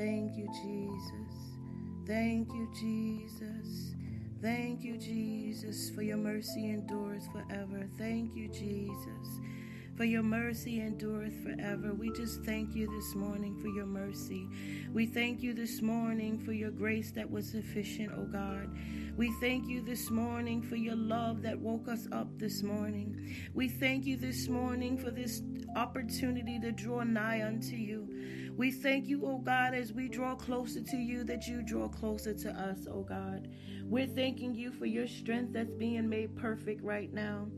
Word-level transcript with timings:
Thank 0.00 0.34
you, 0.38 0.48
Jesus. 0.62 1.34
Thank 2.06 2.54
you, 2.54 2.66
Jesus. 2.72 3.94
Thank 4.40 4.82
you, 4.82 4.96
Jesus, 4.96 5.90
for 5.90 6.00
your 6.00 6.16
mercy 6.16 6.70
endures 6.70 7.26
forever. 7.26 7.86
Thank 7.98 8.34
you, 8.34 8.48
Jesus 8.48 9.40
for 10.00 10.04
your 10.04 10.22
mercy 10.22 10.80
endureth 10.80 11.42
forever. 11.42 11.92
We 11.92 12.10
just 12.12 12.42
thank 12.44 12.74
you 12.74 12.90
this 12.90 13.14
morning 13.14 13.60
for 13.60 13.68
your 13.68 13.84
mercy. 13.84 14.48
We 14.94 15.04
thank 15.04 15.42
you 15.42 15.52
this 15.52 15.82
morning 15.82 16.38
for 16.38 16.52
your 16.52 16.70
grace 16.70 17.10
that 17.10 17.30
was 17.30 17.50
sufficient, 17.50 18.10
O 18.16 18.24
God. 18.24 18.74
We 19.18 19.30
thank 19.42 19.68
you 19.68 19.82
this 19.82 20.08
morning 20.08 20.62
for 20.62 20.76
your 20.76 20.96
love 20.96 21.42
that 21.42 21.58
woke 21.58 21.86
us 21.86 22.08
up 22.12 22.28
this 22.38 22.62
morning. 22.62 23.36
We 23.52 23.68
thank 23.68 24.06
you 24.06 24.16
this 24.16 24.48
morning 24.48 24.96
for 24.96 25.10
this 25.10 25.42
opportunity 25.76 26.58
to 26.60 26.72
draw 26.72 27.02
nigh 27.02 27.42
unto 27.42 27.76
you. 27.76 28.08
We 28.60 28.70
thank 28.70 29.06
you, 29.06 29.24
O 29.24 29.38
God, 29.38 29.72
as 29.72 29.94
we 29.94 30.06
draw 30.06 30.34
closer 30.34 30.82
to 30.82 30.96
you, 30.98 31.24
that 31.24 31.46
you 31.46 31.62
draw 31.62 31.88
closer 31.88 32.34
to 32.34 32.50
us, 32.50 32.86
O 32.92 33.00
God. 33.02 33.48
We're 33.84 34.06
thanking 34.06 34.54
you 34.54 34.70
for 34.70 34.84
your 34.84 35.06
strength 35.06 35.54
that's 35.54 35.72
being 35.72 36.10
made 36.10 36.36
perfect 36.36 36.82
right 36.84 37.10
now. 37.10 37.48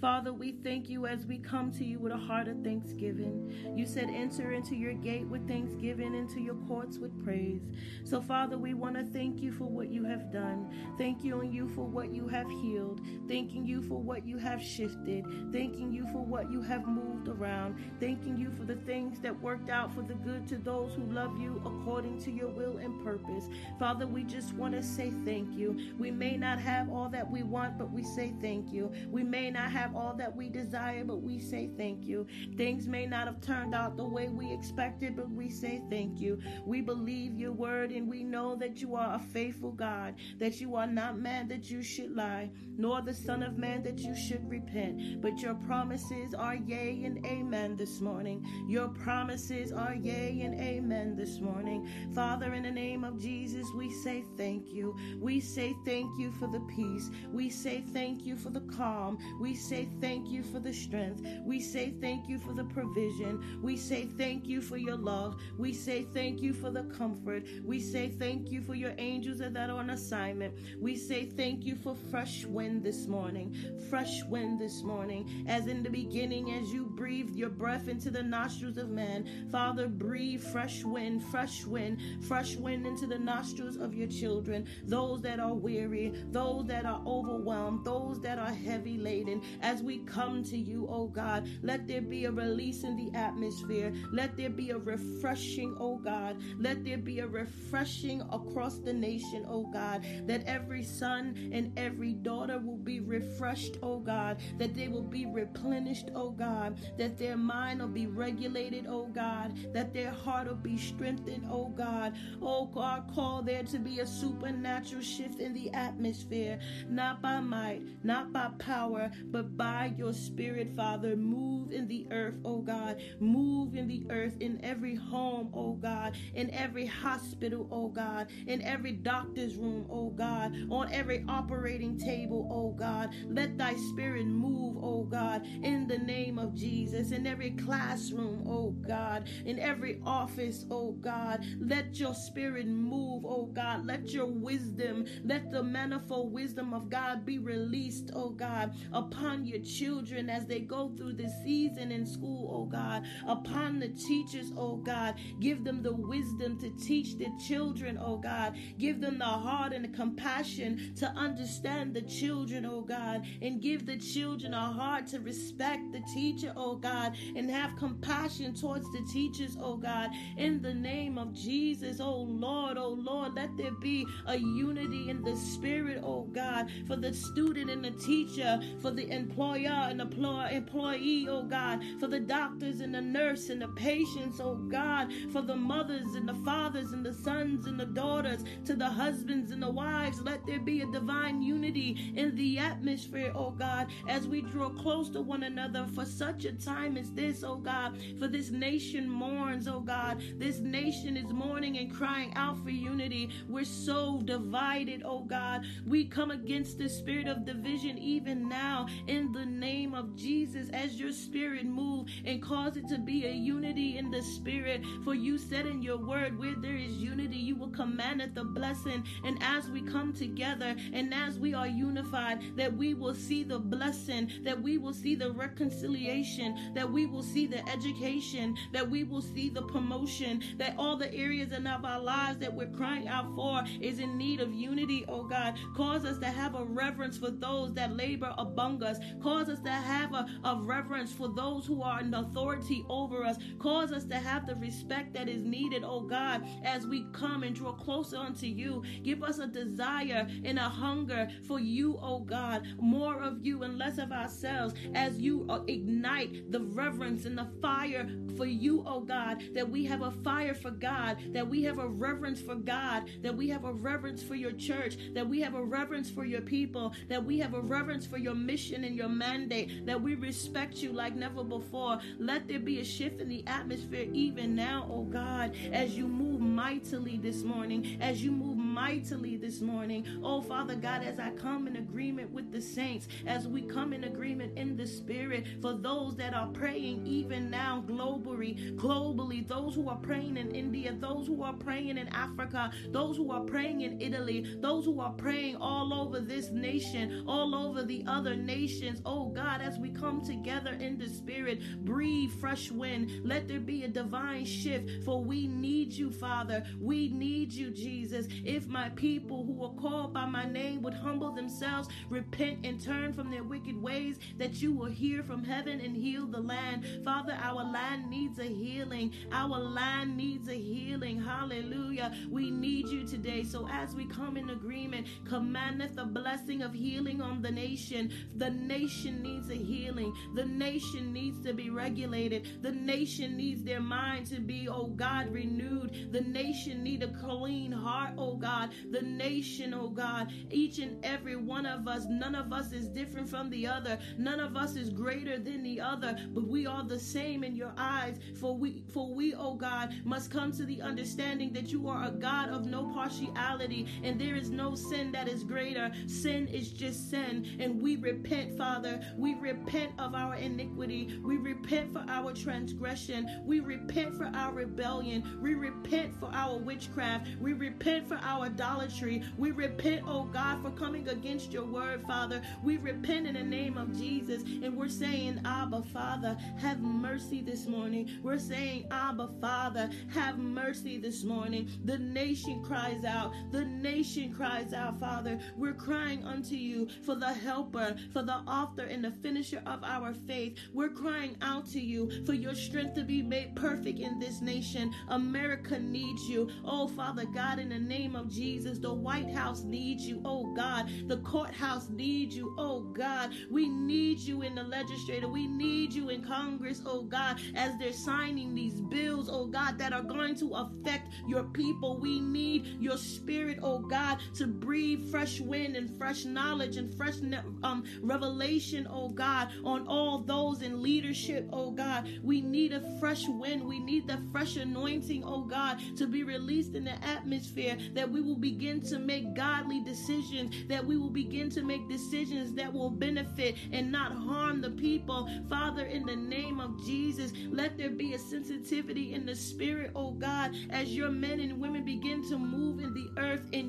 Father, 0.00 0.30
we 0.30 0.52
thank 0.62 0.90
you 0.90 1.06
as 1.06 1.24
we 1.24 1.38
come 1.38 1.72
to 1.72 1.84
you 1.84 1.98
with 1.98 2.12
a 2.12 2.16
heart 2.18 2.48
of 2.48 2.62
thanksgiving. 2.62 3.50
You 3.74 3.86
said, 3.86 4.10
enter 4.10 4.52
into 4.52 4.76
your 4.76 4.92
gate 4.92 5.26
with 5.26 5.48
thanksgiving, 5.48 6.14
into 6.14 6.38
your 6.40 6.54
courts 6.68 6.98
with 6.98 7.24
praise. 7.24 7.62
So, 8.04 8.20
Father, 8.20 8.58
we 8.58 8.74
want 8.74 8.96
to 8.96 9.04
thank 9.04 9.40
you 9.40 9.52
for 9.52 9.64
what 9.64 9.88
you 9.88 10.04
have 10.04 10.30
done. 10.30 10.68
Thank 10.98 11.24
you 11.24 11.38
on 11.38 11.50
you 11.50 11.68
for 11.68 11.86
what 11.86 12.12
you 12.12 12.28
have 12.28 12.48
healed. 12.50 13.00
Thanking 13.26 13.64
you 13.64 13.80
for 13.82 13.98
what 13.98 14.26
you 14.26 14.36
have 14.36 14.62
shifted. 14.62 15.24
Thanking 15.50 15.92
you 15.92 16.06
for 16.12 16.22
what 16.22 16.50
you 16.50 16.60
have 16.60 16.86
moved 16.86 17.28
around. 17.28 17.76
Thanking 17.98 18.36
you 18.36 18.50
for 18.50 18.64
the 18.64 18.76
things 18.76 19.18
that 19.20 19.40
worked 19.40 19.70
out 19.70 19.94
for 19.94 20.02
the 20.02 20.14
good 20.14 20.46
to 20.48 20.58
those 20.58 20.92
who 20.94 21.04
love 21.04 21.40
you 21.40 21.62
according 21.64 22.20
to 22.24 22.30
your 22.30 22.48
will 22.48 22.76
and 22.76 23.02
purpose. 23.02 23.48
Father, 23.78 24.06
we 24.06 24.24
just 24.24 24.52
want 24.54 24.74
to 24.74 24.82
say 24.82 25.10
thank 25.24 25.56
you. 25.56 25.94
We 25.98 26.10
may 26.10 26.36
not 26.36 26.60
have 26.60 26.90
all 26.90 27.08
that 27.08 27.30
we 27.30 27.42
want, 27.42 27.78
but 27.78 27.90
we 27.90 28.04
say 28.04 28.34
thank 28.42 28.72
you. 28.72 28.92
We 29.10 29.22
may 29.22 29.50
not 29.50 29.70
have 29.70 29.85
have 29.86 29.94
all 29.94 30.14
that 30.14 30.34
we 30.34 30.48
desire, 30.48 31.04
but 31.04 31.22
we 31.22 31.38
say 31.38 31.70
thank 31.76 32.04
you. 32.04 32.26
Things 32.56 32.88
may 32.88 33.06
not 33.06 33.28
have 33.28 33.40
turned 33.40 33.72
out 33.72 33.96
the 33.96 34.04
way 34.04 34.28
we 34.28 34.52
expected, 34.52 35.14
but 35.14 35.30
we 35.30 35.48
say 35.48 35.80
thank 35.88 36.20
you. 36.20 36.40
We 36.64 36.80
believe 36.80 37.38
your 37.38 37.52
word 37.52 37.92
and 37.92 38.08
we 38.08 38.24
know 38.24 38.56
that 38.56 38.80
you 38.80 38.96
are 38.96 39.14
a 39.14 39.20
faithful 39.20 39.70
God, 39.70 40.16
that 40.40 40.60
you 40.60 40.74
are 40.74 40.88
not 40.88 41.18
man 41.18 41.46
that 41.48 41.70
you 41.70 41.82
should 41.82 42.16
lie, 42.16 42.50
nor 42.76 43.00
the 43.00 43.14
Son 43.14 43.44
of 43.44 43.58
Man 43.58 43.84
that 43.84 43.98
you 43.98 44.16
should 44.16 44.48
repent. 44.50 45.22
But 45.22 45.38
your 45.38 45.54
promises 45.54 46.34
are 46.34 46.56
yea 46.56 47.04
and 47.04 47.24
amen 47.24 47.76
this 47.76 48.00
morning. 48.00 48.44
Your 48.68 48.88
promises 48.88 49.70
are 49.70 49.94
yea 49.94 50.40
and 50.42 50.60
amen 50.60 51.14
this 51.14 51.38
morning. 51.38 51.88
Father, 52.12 52.54
in 52.54 52.64
the 52.64 52.70
name 52.72 53.04
of 53.04 53.20
Jesus, 53.20 53.68
we 53.76 53.90
say 53.90 54.24
thank 54.36 54.72
you. 54.72 54.96
We 55.20 55.38
say 55.38 55.76
thank 55.84 56.18
you 56.18 56.32
for 56.32 56.48
the 56.48 56.60
peace. 56.74 57.08
We 57.32 57.50
say 57.50 57.84
thank 57.92 58.26
you 58.26 58.36
for 58.36 58.50
the 58.50 58.60
calm. 58.76 59.18
We 59.40 59.54
say 59.54 59.75
say 59.76 59.88
thank 60.00 60.30
you 60.30 60.42
for 60.42 60.58
the 60.58 60.72
strength. 60.72 61.22
We 61.44 61.60
say 61.60 61.92
thank 62.00 62.30
you 62.30 62.38
for 62.38 62.54
the 62.54 62.64
provision. 62.64 63.60
We 63.62 63.76
say 63.76 64.08
thank 64.16 64.46
you 64.46 64.62
for 64.62 64.78
your 64.78 64.96
love. 64.96 65.38
We 65.58 65.74
say 65.74 66.06
thank 66.14 66.40
you 66.40 66.54
for 66.54 66.70
the 66.70 66.84
comfort. 66.84 67.44
We 67.62 67.80
say 67.80 68.08
thank 68.08 68.50
you 68.50 68.62
for 68.62 68.74
your 68.74 68.94
angels 68.96 69.38
that 69.40 69.54
are 69.54 69.76
on 69.76 69.90
assignment. 69.90 70.54
We 70.80 70.96
say 70.96 71.26
thank 71.26 71.66
you 71.66 71.76
for 71.76 71.94
fresh 72.10 72.46
wind 72.46 72.84
this 72.84 73.06
morning. 73.06 73.54
Fresh 73.90 74.24
wind 74.24 74.58
this 74.58 74.82
morning. 74.82 75.44
As 75.46 75.66
in 75.66 75.82
the 75.82 75.90
beginning, 75.90 76.52
as 76.52 76.72
you 76.72 76.86
breathed 76.86 77.36
your 77.36 77.50
breath 77.50 77.86
into 77.88 78.10
the 78.10 78.22
nostrils 78.22 78.78
of 78.78 78.88
man, 78.88 79.28
Father, 79.52 79.88
breathe 79.88 80.42
fresh 80.42 80.84
wind, 80.84 81.22
fresh 81.22 81.66
wind, 81.66 81.98
fresh 82.26 82.56
wind 82.56 82.86
into 82.86 83.06
the 83.06 83.18
nostrils 83.18 83.76
of 83.76 83.92
your 83.92 84.08
children. 84.08 84.66
Those 84.86 85.20
that 85.20 85.38
are 85.38 85.54
weary, 85.54 86.14
those 86.30 86.64
that 86.66 86.86
are 86.86 87.02
overwhelmed, 87.06 87.84
those 87.84 88.22
that 88.22 88.38
are 88.38 88.54
heavy 88.54 88.96
laden 88.96 89.42
as 89.66 89.82
we 89.82 89.98
come 89.98 90.44
to 90.44 90.56
you, 90.56 90.86
oh 90.88 91.08
God. 91.08 91.48
Let 91.60 91.88
there 91.88 92.00
be 92.00 92.26
a 92.26 92.30
release 92.30 92.84
in 92.84 92.96
the 92.96 93.10
atmosphere. 93.18 93.92
Let 94.12 94.36
there 94.36 94.48
be 94.48 94.70
a 94.70 94.78
refreshing, 94.78 95.76
oh 95.80 95.96
God. 95.96 96.36
Let 96.60 96.84
there 96.84 96.98
be 96.98 97.18
a 97.18 97.26
refreshing 97.26 98.20
across 98.32 98.78
the 98.78 98.92
nation, 98.92 99.44
oh 99.48 99.64
God. 99.64 100.06
That 100.28 100.44
every 100.46 100.84
son 100.84 101.50
and 101.52 101.76
every 101.76 102.12
daughter 102.12 102.60
will 102.60 102.76
be 102.76 103.00
refreshed, 103.00 103.78
oh 103.82 103.98
God. 103.98 104.40
That 104.58 104.76
they 104.76 104.86
will 104.86 105.02
be 105.02 105.26
replenished, 105.26 106.10
oh 106.14 106.30
God. 106.30 106.78
That 106.96 107.18
their 107.18 107.36
mind 107.36 107.80
will 107.80 107.88
be 107.88 108.06
regulated, 108.06 108.86
oh 108.88 109.06
God. 109.06 109.58
That 109.74 109.92
their 109.92 110.12
heart 110.12 110.46
will 110.46 110.54
be 110.54 110.78
strengthened, 110.78 111.48
oh 111.50 111.70
God. 111.70 112.14
Oh 112.40 112.66
God, 112.66 113.10
call 113.12 113.42
there 113.42 113.64
to 113.64 113.80
be 113.80 113.98
a 113.98 114.06
supernatural 114.06 115.02
shift 115.02 115.40
in 115.40 115.54
the 115.54 115.72
atmosphere, 115.72 116.60
not 116.88 117.20
by 117.20 117.40
might, 117.40 117.82
not 118.04 118.32
by 118.32 118.50
power, 118.60 119.10
but 119.32 119.55
by 119.56 119.92
your 119.96 120.12
spirit, 120.12 120.74
Father. 120.76 121.16
Move 121.16 121.72
in 121.72 121.88
the 121.88 122.06
earth, 122.10 122.36
oh 122.44 122.60
God. 122.60 123.00
Move 123.20 123.74
in 123.74 123.88
the 123.88 124.06
earth, 124.10 124.36
in 124.40 124.62
every 124.64 124.94
home, 124.94 125.50
oh 125.54 125.74
God. 125.74 126.16
In 126.34 126.50
every 126.50 126.86
hospital, 126.86 127.68
oh 127.70 127.88
God. 127.88 128.28
In 128.46 128.62
every 128.62 128.92
doctor's 128.92 129.56
room, 129.56 129.86
oh 129.90 130.10
God. 130.10 130.54
On 130.70 130.90
every 130.92 131.24
operating 131.28 131.98
table, 131.98 132.48
oh 132.52 132.72
God. 132.72 133.14
Let 133.28 133.58
thy 133.58 133.74
spirit 133.74 134.26
move, 134.26 134.76
oh 134.82 135.04
God. 135.04 135.46
In 135.46 135.86
the 135.86 135.98
name 135.98 136.38
of 136.38 136.54
Jesus. 136.54 137.12
In 137.12 137.26
every 137.26 137.52
classroom, 137.52 138.44
oh 138.48 138.70
God. 138.86 139.28
In 139.44 139.58
every 139.58 140.00
office, 140.04 140.66
oh 140.70 140.92
God. 140.92 141.44
Let 141.58 141.98
your 141.98 142.14
spirit 142.14 142.66
move, 142.66 143.24
oh 143.24 143.46
God. 143.46 143.86
Let 143.86 144.12
your 144.12 144.26
wisdom, 144.26 145.06
let 145.24 145.50
the 145.50 145.62
manifold 145.62 146.32
wisdom 146.32 146.74
of 146.74 146.90
God 146.90 147.24
be 147.24 147.38
released, 147.38 148.10
oh 148.14 148.30
God, 148.30 148.74
upon 148.92 149.45
your 149.46 149.60
children 149.60 150.28
as 150.28 150.46
they 150.46 150.60
go 150.60 150.92
through 150.96 151.14
this 151.14 151.32
season 151.44 151.92
in 151.92 152.06
school, 152.06 152.50
oh 152.52 152.64
God, 152.64 153.04
upon 153.26 153.78
the 153.78 153.88
teachers, 153.88 154.52
oh 154.56 154.76
God. 154.76 155.14
Give 155.40 155.64
them 155.64 155.82
the 155.82 155.94
wisdom 155.94 156.58
to 156.60 156.70
teach 156.70 157.16
the 157.16 157.28
children, 157.46 157.98
oh 158.00 158.16
God. 158.16 158.56
Give 158.78 159.00
them 159.00 159.18
the 159.18 159.24
heart 159.24 159.72
and 159.72 159.84
the 159.84 159.88
compassion 159.96 160.94
to 160.96 161.06
understand 161.10 161.94
the 161.94 162.02
children, 162.02 162.66
oh 162.66 162.82
God, 162.82 163.26
and 163.42 163.60
give 163.60 163.86
the 163.86 163.98
children 163.98 164.54
a 164.54 164.72
heart 164.72 165.06
to 165.08 165.20
respect 165.20 165.92
the 165.92 166.02
teacher, 166.12 166.52
oh 166.56 166.76
God, 166.76 167.16
and 167.36 167.50
have 167.50 167.76
compassion 167.76 168.54
towards 168.54 168.90
the 168.92 169.06
teachers, 169.12 169.56
oh 169.60 169.76
God. 169.76 170.10
In 170.36 170.60
the 170.62 170.74
name 170.74 171.18
of 171.18 171.32
Jesus, 171.32 172.00
oh 172.00 172.22
Lord, 172.22 172.78
oh 172.78 172.90
Lord, 172.98 173.34
let 173.34 173.56
there 173.56 173.72
be 173.72 174.06
a 174.26 174.36
unity 174.36 175.10
in 175.10 175.22
the 175.22 175.36
spirit, 175.36 176.00
oh 176.04 176.22
God, 176.32 176.70
for 176.86 176.96
the 176.96 177.12
student 177.12 177.70
and 177.70 177.84
the 177.84 177.90
teacher, 177.92 178.60
for 178.80 178.90
the 178.90 179.08
employee 179.10 179.35
employer 179.36 179.88
and 179.90 180.00
employee, 180.00 181.28
oh 181.28 181.42
God, 181.42 181.84
for 182.00 182.06
the 182.06 182.20
doctors 182.20 182.80
and 182.80 182.94
the 182.94 183.02
nurse 183.02 183.50
and 183.50 183.60
the 183.60 183.68
patients, 183.68 184.40
oh 184.40 184.54
God, 184.54 185.12
for 185.30 185.42
the 185.42 185.54
mothers 185.54 186.14
and 186.14 186.26
the 186.26 186.34
fathers 186.36 186.92
and 186.92 187.04
the 187.04 187.12
sons 187.12 187.66
and 187.66 187.78
the 187.78 187.84
daughters, 187.84 188.44
to 188.64 188.74
the 188.74 188.88
husbands 188.88 189.52
and 189.52 189.62
the 189.62 189.70
wives. 189.70 190.22
Let 190.22 190.46
there 190.46 190.58
be 190.58 190.80
a 190.80 190.86
divine 190.86 191.42
unity 191.42 192.12
in 192.16 192.34
the 192.34 192.58
atmosphere, 192.58 193.30
oh 193.34 193.50
God, 193.50 193.88
as 194.08 194.26
we 194.26 194.40
draw 194.40 194.70
close 194.70 195.10
to 195.10 195.20
one 195.20 195.42
another 195.42 195.86
for 195.94 196.06
such 196.06 196.46
a 196.46 196.52
time 196.52 196.96
as 196.96 197.10
this, 197.10 197.44
oh 197.44 197.56
God. 197.56 197.98
For 198.18 198.28
this 198.28 198.50
nation 198.50 199.06
mourns, 199.06 199.68
oh 199.68 199.80
God. 199.80 200.22
This 200.38 200.60
nation 200.60 201.14
is 201.14 201.30
mourning 201.30 201.76
and 201.76 201.94
crying 201.94 202.32
out 202.36 202.62
for 202.64 202.70
unity. 202.70 203.28
We're 203.50 203.66
so 203.66 204.22
divided, 204.24 205.02
oh 205.04 205.24
God. 205.24 205.66
We 205.86 206.06
come 206.06 206.30
against 206.30 206.78
the 206.78 206.88
spirit 206.88 207.28
of 207.28 207.44
division 207.44 207.98
even 207.98 208.48
now 208.48 208.86
in 209.06 209.25
the 209.32 209.44
name 209.44 209.94
of 209.94 210.16
Jesus 210.16 210.68
as 210.70 210.98
your 210.98 211.12
spirit 211.12 211.66
move 211.66 212.08
and 212.24 212.42
cause 212.42 212.76
it 212.76 212.88
to 212.88 212.98
be 212.98 213.26
a 213.26 213.30
unity 213.30 213.98
in 213.98 214.10
the 214.10 214.22
spirit. 214.22 214.82
For 215.04 215.14
you 215.14 215.38
said 215.38 215.66
in 215.66 215.82
your 215.82 215.98
word, 215.98 216.38
where 216.38 216.54
there 216.54 216.76
is 216.76 216.94
unity, 216.94 217.36
you 217.36 217.56
will 217.56 217.70
command 217.70 218.22
it 218.22 218.34
the 218.34 218.44
blessing. 218.44 219.04
And 219.24 219.38
as 219.42 219.68
we 219.68 219.82
come 219.82 220.12
together 220.12 220.74
and 220.92 221.12
as 221.12 221.38
we 221.38 221.54
are 221.54 221.68
unified, 221.68 222.56
that 222.56 222.74
we 222.74 222.94
will 222.94 223.14
see 223.14 223.44
the 223.44 223.58
blessing, 223.58 224.30
that 224.44 224.60
we 224.60 224.78
will 224.78 224.94
see 224.94 225.14
the 225.14 225.30
reconciliation, 225.32 226.72
that 226.74 226.90
we 226.90 227.06
will 227.06 227.22
see 227.22 227.46
the 227.46 227.66
education, 227.68 228.56
that 228.72 228.88
we 228.88 229.04
will 229.04 229.22
see 229.22 229.50
the 229.50 229.62
promotion, 229.62 230.42
that 230.56 230.74
all 230.78 230.96
the 230.96 231.12
areas 231.14 231.52
in 231.52 231.66
of 231.66 231.84
our 231.84 232.00
lives 232.00 232.38
that 232.38 232.52
we're 232.52 232.66
crying 232.66 233.08
out 233.08 233.26
for 233.34 233.62
is 233.80 233.98
in 233.98 234.16
need 234.16 234.40
of 234.40 234.52
unity, 234.52 235.04
oh 235.08 235.22
God. 235.22 235.54
Cause 235.76 236.04
us 236.04 236.18
to 236.18 236.26
have 236.26 236.54
a 236.54 236.64
reverence 236.64 237.18
for 237.18 237.30
those 237.30 237.72
that 237.74 237.96
labor 237.96 238.32
among 238.38 238.82
us. 238.82 238.98
Cause 239.22 239.48
us 239.48 239.60
to 239.60 239.70
have 239.70 240.12
a, 240.14 240.26
a 240.44 240.56
reverence 240.56 241.12
for 241.12 241.28
those 241.28 241.66
who 241.66 241.82
are 241.82 242.00
in 242.00 242.12
authority 242.14 242.84
over 242.88 243.24
us. 243.24 243.36
Cause 243.58 243.92
us 243.92 244.04
to 244.04 244.16
have 244.16 244.46
the 244.46 244.56
respect 244.56 245.14
that 245.14 245.28
is 245.28 245.44
needed, 245.44 245.82
oh 245.84 246.00
God, 246.00 246.46
as 246.64 246.86
we 246.86 247.06
come 247.12 247.42
and 247.42 247.54
draw 247.54 247.72
closer 247.72 248.16
unto 248.16 248.46
you. 248.46 248.82
Give 249.02 249.22
us 249.22 249.38
a 249.38 249.46
desire 249.46 250.26
and 250.44 250.58
a 250.58 250.68
hunger 250.68 251.28
for 251.46 251.60
you, 251.60 251.98
oh 252.02 252.20
God. 252.20 252.66
More 252.80 253.20
of 253.22 253.44
you 253.44 253.62
and 253.62 253.78
less 253.78 253.98
of 253.98 254.12
ourselves 254.12 254.74
as 254.94 255.20
you 255.20 255.46
uh, 255.48 255.60
ignite 255.66 256.50
the 256.52 256.60
reverence 256.60 257.24
and 257.24 257.36
the 257.36 257.48
fire 257.60 258.08
for 258.36 258.46
you, 258.46 258.84
oh 258.86 259.00
God, 259.00 259.42
that 259.54 259.68
we 259.68 259.84
have 259.86 260.02
a 260.02 260.10
fire 260.10 260.54
for 260.54 260.70
God, 260.70 261.18
that 261.32 261.46
we 261.46 261.62
have 261.64 261.78
a 261.78 261.88
reverence 261.88 262.40
for 262.40 262.54
God, 262.54 263.10
that 263.22 263.34
we 263.34 263.48
have 263.48 263.64
a 263.64 263.72
reverence 263.72 264.22
for 264.22 264.34
your 264.34 264.52
church, 264.52 264.96
that 265.14 265.26
we 265.26 265.40
have 265.40 265.54
a 265.54 265.64
reverence 265.64 266.10
for 266.10 266.24
your 266.24 266.40
people, 266.40 266.94
that 267.08 267.24
we 267.24 267.38
have 267.38 267.54
a 267.54 267.60
reverence 267.60 268.06
for 268.06 268.18
your 268.18 268.34
mission 268.34 268.84
and 268.84 268.95
your 268.96 269.08
mandate, 269.08 269.86
that 269.86 270.00
we 270.00 270.14
respect 270.14 270.78
you 270.78 270.92
like 270.92 271.14
never 271.14 271.44
before. 271.44 272.00
Let 272.18 272.48
there 272.48 272.58
be 272.58 272.80
a 272.80 272.84
shift 272.84 273.20
in 273.20 273.28
the 273.28 273.44
atmosphere 273.46 274.06
even 274.12 274.56
now, 274.56 274.88
oh 274.90 275.04
God, 275.04 275.54
as 275.72 275.96
you 275.96 276.08
move 276.08 276.40
mightily 276.40 277.18
this 277.18 277.42
morning, 277.42 277.98
as 278.00 278.24
you 278.24 278.32
move 278.32 278.55
mightily 278.76 279.38
this 279.38 279.62
morning. 279.62 280.04
Oh 280.22 280.42
Father 280.42 280.74
God, 280.74 281.02
as 281.02 281.18
I 281.18 281.30
come 281.30 281.66
in 281.66 281.76
agreement 281.76 282.30
with 282.30 282.52
the 282.52 282.60
saints, 282.60 283.08
as 283.26 283.48
we 283.48 283.62
come 283.62 283.94
in 283.94 284.04
agreement 284.04 284.58
in 284.58 284.76
the 284.76 284.86
spirit 284.86 285.46
for 285.62 285.72
those 285.72 286.14
that 286.16 286.34
are 286.34 286.48
praying 286.48 287.06
even 287.06 287.48
now 287.48 287.82
globally, 287.88 288.76
globally, 288.76 289.48
those 289.48 289.74
who 289.74 289.88
are 289.88 289.96
praying 289.96 290.36
in 290.36 290.54
India, 290.54 290.92
those 290.92 291.26
who 291.26 291.42
are 291.42 291.54
praying 291.54 291.96
in 291.96 292.06
Africa, 292.08 292.70
those 292.90 293.16
who 293.16 293.32
are 293.32 293.44
praying 293.44 293.80
in 293.80 293.98
Italy, 293.98 294.58
those 294.60 294.84
who 294.84 295.00
are 295.00 295.14
praying 295.14 295.56
all 295.56 295.94
over 295.94 296.20
this 296.20 296.50
nation, 296.50 297.24
all 297.26 297.54
over 297.54 297.82
the 297.82 298.04
other 298.06 298.36
nations. 298.36 299.00
Oh 299.06 299.30
God, 299.30 299.62
as 299.62 299.78
we 299.78 299.88
come 299.88 300.20
together 300.20 300.72
in 300.72 300.98
the 300.98 301.08
spirit, 301.08 301.62
breathe 301.86 302.30
fresh 302.30 302.70
wind. 302.70 303.22
Let 303.24 303.48
there 303.48 303.58
be 303.58 303.84
a 303.84 303.88
divine 303.88 304.44
shift, 304.44 305.02
for 305.02 305.24
we 305.24 305.46
need 305.46 305.94
you, 305.94 306.10
Father. 306.10 306.62
We 306.78 307.08
need 307.08 307.54
you, 307.54 307.70
Jesus. 307.70 308.26
If 308.44 308.65
my 308.66 308.88
people 308.90 309.44
who 309.44 309.64
are 309.64 309.74
called 309.80 310.12
by 310.12 310.26
my 310.26 310.44
name 310.44 310.82
would 310.82 310.94
humble 310.94 311.32
themselves, 311.32 311.88
repent, 312.08 312.64
and 312.64 312.80
turn 312.80 313.12
from 313.12 313.30
their 313.30 313.44
wicked 313.44 313.80
ways, 313.80 314.18
that 314.38 314.60
you 314.62 314.72
will 314.72 314.90
hear 314.90 315.22
from 315.22 315.44
heaven 315.44 315.80
and 315.80 315.96
heal 315.96 316.26
the 316.26 316.40
land. 316.40 316.86
Father, 317.04 317.38
our 317.42 317.64
land 317.64 318.08
needs 318.10 318.38
a 318.38 318.44
healing. 318.44 319.12
Our 319.32 319.58
land 319.58 320.16
needs 320.16 320.48
a 320.48 320.54
healing. 320.54 321.22
Hallelujah. 321.22 322.14
We 322.30 322.50
need 322.50 322.88
you 322.88 323.06
today. 323.06 323.44
So 323.44 323.68
as 323.70 323.94
we 323.94 324.06
come 324.06 324.36
in 324.36 324.50
agreement, 324.50 325.06
commandeth 325.24 325.94
the 325.96 326.04
blessing 326.04 326.62
of 326.62 326.72
healing 326.74 327.20
on 327.20 327.42
the 327.42 327.50
nation. 327.50 328.12
The 328.36 328.50
nation 328.50 329.22
needs 329.22 329.50
a 329.50 329.54
healing. 329.54 330.12
The 330.34 330.44
nation 330.44 331.12
needs 331.12 331.40
to 331.44 331.52
be 331.52 331.70
regulated. 331.70 332.62
The 332.62 332.72
nation 332.72 333.36
needs 333.36 333.62
their 333.62 333.80
mind 333.80 334.26
to 334.28 334.40
be, 334.40 334.68
oh 334.68 334.88
God, 334.88 335.32
renewed. 335.32 336.12
The 336.12 336.20
nation 336.22 336.82
need 336.82 337.02
a 337.02 337.08
clean 337.08 337.72
heart, 337.72 338.14
oh 338.18 338.36
God. 338.36 338.55
The 338.90 339.02
nation, 339.02 339.74
oh 339.74 339.88
God, 339.88 340.32
each 340.50 340.78
and 340.78 341.04
every 341.04 341.36
one 341.36 341.66
of 341.66 341.86
us, 341.88 342.06
none 342.08 342.34
of 342.34 342.52
us 342.52 342.72
is 342.72 342.88
different 342.88 343.28
from 343.28 343.50
the 343.50 343.66
other. 343.66 343.98
None 344.18 344.40
of 344.40 344.56
us 344.56 344.76
is 344.76 344.90
greater 344.90 345.38
than 345.38 345.62
the 345.62 345.80
other, 345.80 346.16
but 346.34 346.46
we 346.46 346.66
are 346.66 346.84
the 346.84 346.98
same 346.98 347.44
in 347.44 347.54
your 347.54 347.72
eyes. 347.76 348.16
For 348.40 348.56
we, 348.56 348.82
for 348.92 349.14
we, 349.14 349.34
oh 349.34 349.54
God, 349.54 349.94
must 350.04 350.30
come 350.30 350.52
to 350.52 350.64
the 350.64 350.80
understanding 350.82 351.52
that 351.52 351.72
you 351.72 351.88
are 351.88 352.08
a 352.08 352.10
God 352.10 352.48
of 352.50 352.66
no 352.66 352.86
partiality, 352.92 353.86
and 354.02 354.20
there 354.20 354.36
is 354.36 354.50
no 354.50 354.74
sin 354.74 355.12
that 355.12 355.28
is 355.28 355.44
greater. 355.44 355.90
Sin 356.06 356.48
is 356.48 356.72
just 356.72 357.10
sin, 357.10 357.56
and 357.60 357.80
we 357.80 357.96
repent, 357.96 358.56
Father. 358.56 359.00
We 359.16 359.34
repent 359.34 359.92
of 359.98 360.14
our 360.14 360.34
iniquity. 360.34 361.18
We 361.24 361.36
repent 361.36 361.92
for 361.92 362.04
our 362.08 362.32
transgression. 362.32 363.42
We 363.44 363.60
repent 363.60 364.16
for 364.16 364.30
our 364.34 364.52
rebellion. 364.52 365.38
We 365.42 365.54
repent 365.54 366.18
for 366.18 366.30
our 366.32 366.58
witchcraft. 366.58 367.28
We 367.40 367.52
repent 367.52 368.08
for 368.08 368.18
our 368.22 368.45
idolatry. 368.46 369.22
We 369.36 369.50
repent, 369.50 370.04
oh 370.06 370.24
God, 370.24 370.62
for 370.62 370.70
coming 370.70 371.08
against 371.08 371.52
your 371.52 371.64
word, 371.64 372.04
Father. 372.06 372.42
We 372.62 372.76
repent 372.76 373.26
in 373.26 373.34
the 373.34 373.42
name 373.42 373.76
of 373.76 373.96
Jesus, 373.96 374.42
and 374.42 374.76
we're 374.76 374.88
saying, 374.88 375.40
Abba, 375.44 375.82
Father, 375.92 376.36
have 376.58 376.80
mercy 376.80 377.42
this 377.42 377.66
morning. 377.66 378.08
We're 378.22 378.38
saying, 378.38 378.86
Abba, 378.90 379.30
Father, 379.40 379.90
have 380.12 380.38
mercy 380.38 380.98
this 380.98 381.24
morning. 381.24 381.68
The 381.84 381.98
nation 381.98 382.62
cries 382.62 383.04
out. 383.04 383.32
The 383.50 383.64
nation 383.64 384.32
cries 384.32 384.72
out, 384.72 384.98
Father. 385.00 385.38
We're 385.56 385.74
crying 385.74 386.24
unto 386.24 386.54
you 386.54 386.88
for 387.04 387.14
the 387.14 387.32
helper, 387.32 387.96
for 388.12 388.22
the 388.22 388.36
author 388.46 388.84
and 388.84 389.04
the 389.04 389.10
finisher 389.10 389.62
of 389.66 389.82
our 389.82 390.14
faith. 390.14 390.56
We're 390.72 390.90
crying 390.90 391.36
out 391.42 391.66
to 391.72 391.80
you 391.80 392.24
for 392.24 392.32
your 392.32 392.54
strength 392.54 392.94
to 392.94 393.02
be 393.02 393.22
made 393.22 393.56
perfect 393.56 393.98
in 393.98 394.18
this 394.18 394.40
nation. 394.40 394.92
America 395.08 395.78
needs 395.78 396.28
you. 396.28 396.48
Oh, 396.64 396.88
Father 396.88 397.24
God, 397.24 397.58
in 397.58 397.70
the 397.70 397.78
name 397.78 398.14
of 398.14 398.30
Jesus, 398.36 398.78
the 398.78 398.92
White 398.92 399.30
House 399.30 399.62
needs 399.62 400.04
you. 400.04 400.20
Oh, 400.22 400.54
God, 400.54 400.90
the 401.08 401.16
courthouse 401.18 401.88
needs 401.88 402.36
you. 402.36 402.54
Oh, 402.58 402.80
God, 402.80 403.32
we 403.50 403.66
need 403.66 404.18
you 404.18 404.42
in 404.42 404.54
the 404.54 404.62
legislature. 404.62 405.26
We 405.26 405.46
need 405.46 405.94
you 405.94 406.10
in 406.10 406.22
Congress, 406.22 406.82
oh, 406.84 407.02
God, 407.02 407.40
as 407.54 407.78
they're 407.78 407.94
signing 407.94 408.54
these 408.54 408.74
bills, 408.74 409.30
oh, 409.32 409.46
God, 409.46 409.78
that 409.78 409.94
are 409.94 410.02
going 410.02 410.34
to 410.36 410.52
affect 410.54 411.14
your 411.26 411.44
people. 411.44 411.98
We 411.98 412.20
need 412.20 412.76
your 412.78 412.98
spirit, 412.98 413.58
oh, 413.62 413.78
God, 413.78 414.18
to 414.34 414.46
breathe 414.46 415.10
fresh 415.10 415.40
wind 415.40 415.74
and 415.74 415.96
fresh 415.96 416.26
knowledge 416.26 416.76
and 416.76 416.94
fresh 416.94 417.14
um, 417.62 417.84
revelation, 418.02 418.86
oh, 418.90 419.08
God, 419.08 419.48
on 419.64 419.86
all 419.88 420.18
those 420.18 420.60
in 420.60 420.82
leadership, 420.82 421.48
oh, 421.54 421.70
God. 421.70 422.06
We 422.22 422.42
need 422.42 422.74
a 422.74 422.98
fresh 423.00 423.26
wind. 423.28 423.64
We 423.64 423.78
need 423.78 424.06
the 424.06 424.20
fresh 424.30 424.56
anointing, 424.56 425.24
oh, 425.24 425.44
God, 425.44 425.80
to 425.96 426.06
be 426.06 426.22
released 426.22 426.74
in 426.74 426.84
the 426.84 427.02
atmosphere 427.02 427.78
that 427.94 428.10
we 428.10 428.15
will 428.20 428.36
begin 428.36 428.80
to 428.82 428.98
make 428.98 429.34
godly 429.34 429.82
decisions, 429.82 430.54
that 430.68 430.84
we 430.84 430.96
will 430.96 431.10
begin 431.10 431.50
to 431.50 431.62
make 431.62 431.88
decisions 431.88 432.52
that 432.54 432.72
will 432.72 432.90
benefit 432.90 433.56
and 433.72 433.90
not 433.90 434.12
harm 434.12 434.60
the 434.60 434.70
people. 434.70 435.28
Father, 435.48 435.84
in 435.84 436.04
the 436.04 436.16
name 436.16 436.60
of 436.60 436.84
Jesus, 436.84 437.32
let 437.50 437.76
there 437.76 437.90
be 437.90 438.14
a 438.14 438.18
sensitivity 438.18 439.14
in 439.14 439.26
the 439.26 439.34
spirit, 439.34 439.92
oh 439.94 440.12
God, 440.12 440.54
as 440.70 440.94
your 440.94 441.10
men 441.10 441.40
and 441.40 441.60
women 441.60 441.84
begin 441.84 442.28
to 442.28 442.38
move 442.38 442.80
in 442.80 442.92
the 442.94 443.20
earth 443.20 443.46
in 443.52 443.65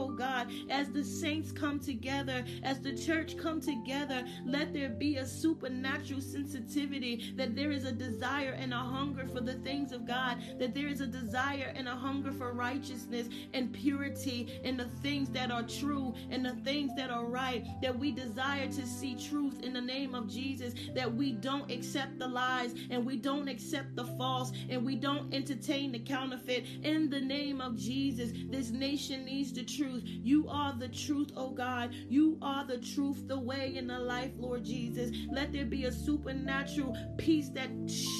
oh 0.00 0.08
God, 0.08 0.50
as 0.70 0.88
the 0.88 1.04
saints 1.04 1.52
come 1.52 1.78
together, 1.78 2.44
as 2.62 2.80
the 2.80 2.96
church 2.96 3.36
come 3.36 3.60
together, 3.60 4.24
let 4.46 4.72
there 4.72 4.88
be 4.88 5.16
a 5.16 5.26
supernatural 5.26 6.22
sensitivity 6.22 7.34
that 7.36 7.54
there 7.54 7.70
is 7.70 7.84
a 7.84 7.92
desire 7.92 8.56
and 8.58 8.72
a 8.72 8.78
hunger 8.78 9.26
for 9.26 9.40
the 9.40 9.54
things 9.54 9.92
of 9.92 10.06
God, 10.06 10.38
that 10.58 10.74
there 10.74 10.88
is 10.88 11.02
a 11.02 11.06
desire 11.06 11.72
and 11.76 11.86
a 11.86 11.94
hunger 11.94 12.32
for 12.32 12.52
righteousness 12.52 13.28
and 13.52 13.72
purity 13.72 14.60
and 14.64 14.80
the 14.80 14.88
things 15.02 15.28
that 15.30 15.50
are 15.50 15.62
true 15.62 16.14
and 16.30 16.44
the 16.44 16.56
things 16.64 16.92
that 16.96 17.10
are 17.10 17.26
right, 17.26 17.66
that 17.82 17.96
we 17.96 18.10
desire 18.10 18.66
to 18.68 18.86
see 18.86 19.14
truth 19.14 19.60
in 19.62 19.74
the 19.74 19.80
name 19.80 20.14
of 20.14 20.28
Jesus, 20.28 20.72
that 20.94 21.12
we 21.12 21.32
don't 21.32 21.70
accept 21.70 22.18
the 22.18 22.26
lies 22.26 22.74
and 22.90 23.04
we 23.04 23.16
don't 23.16 23.48
accept 23.48 23.94
the 23.96 24.06
false 24.16 24.52
and 24.70 24.84
we 24.84 24.96
don't 24.96 25.32
entertain 25.34 25.92
the 25.92 25.98
counterfeit 25.98 26.64
in 26.82 27.10
the 27.10 27.20
name 27.20 27.60
of 27.60 27.76
Jesus. 27.76 28.30
This 28.48 28.70
nation 28.70 29.24
needs 29.26 29.52
the 29.52 29.64
truth. 29.64 29.89
You 29.96 30.48
are 30.48 30.72
the 30.72 30.88
truth, 30.88 31.30
oh 31.36 31.50
God. 31.50 31.92
You 32.08 32.38
are 32.42 32.64
the 32.64 32.78
truth, 32.78 33.26
the 33.26 33.38
way, 33.38 33.74
and 33.76 33.90
the 33.90 33.98
life, 33.98 34.32
Lord 34.36 34.64
Jesus. 34.64 35.10
Let 35.30 35.52
there 35.52 35.64
be 35.64 35.84
a 35.84 35.92
supernatural 35.92 36.96
peace 37.18 37.48
that 37.50 37.70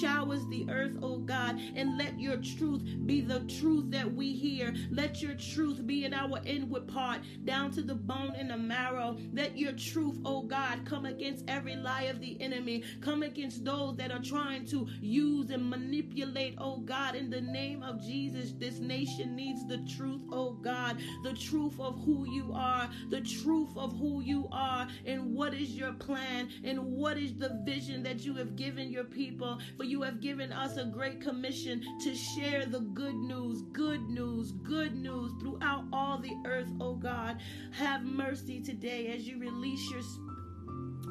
showers 0.01 0.47
the 0.49 0.67
earth, 0.71 0.97
oh 1.03 1.19
God, 1.19 1.61
and 1.77 1.99
let 1.99 2.19
your 2.19 2.37
truth 2.37 2.83
be 3.07 3.21
the 3.21 3.41
truth 3.61 3.91
that 3.91 4.13
we 4.13 4.33
hear. 4.33 4.75
Let 4.91 5.23
your 5.23 5.35
truth 5.35 5.87
be 5.87 6.05
in 6.05 6.15
our 6.15 6.41
inward 6.45 6.89
part, 6.89 7.21
down 7.45 7.71
to 7.73 7.83
the 7.83 7.95
bone 7.95 8.35
and 8.37 8.51
the 8.51 8.57
marrow. 8.57 9.17
Let 9.33 9.57
your 9.57 9.73
truth, 9.73 10.19
oh 10.25 10.43
God, 10.43 10.85
come 10.85 11.07
against 11.07 11.45
every 11.49 11.77
lie 11.77 12.05
of 12.05 12.21
the 12.21 12.41
enemy. 12.41 12.83
Come 13.01 13.23
against 13.23 13.65
those 13.65 13.97
that 13.97 14.11
are 14.13 14.23
trying 14.23 14.65
to 14.67 14.87
use 15.01 15.51
and 15.51 15.69
manipulate, 15.69 16.55
oh 16.59 16.79
God, 16.79 17.15
in 17.15 17.31
the 17.31 17.41
name 17.41 17.83
of 17.83 18.01
Jesus. 18.03 18.53
This 18.59 18.79
nation 18.79 19.37
needs 19.37 19.67
the 19.67 19.79
truth, 19.97 20.23
oh 20.33 20.53
God, 20.53 20.99
the 21.23 21.33
truth 21.33 21.60
of 21.69 22.03
who 22.05 22.27
you 22.31 22.53
are, 22.55 22.89
the 23.11 23.21
truth 23.21 23.71
of 23.77 23.97
who 23.99 24.23
you 24.23 24.49
are, 24.51 24.89
and 25.05 25.35
what 25.35 25.53
is 25.55 25.71
your 25.77 25.93
plan, 25.93 26.49
and 26.65 26.83
what 26.83 27.19
is 27.19 27.35
the 27.35 27.61
vision 27.65 28.03
that 28.03 28.25
you 28.25 28.35
have 28.35 28.57
given 28.57 28.91
your 28.91 29.05
people. 29.05 29.59
For 29.77 29.85
you 29.85 30.03
have 30.03 30.21
given 30.21 30.53
us 30.53 30.77
a 30.77 30.87
great 30.87 31.21
commission 31.21 31.83
to 32.03 32.15
share 32.15 32.65
the 32.65 32.81
good 32.81 33.15
news, 33.15 33.63
good 33.73 34.09
news, 34.09 34.53
good 34.53 34.95
news 34.95 35.33
throughout 35.41 35.85
all 35.93 36.19
the 36.19 36.35
earth, 36.47 36.69
oh 36.81 36.95
God. 36.95 37.39
Have 37.73 38.05
mercy 38.05 38.61
today 38.61 39.09
as 39.09 39.27
you 39.29 39.39
release 39.39 39.91
your 39.91 40.03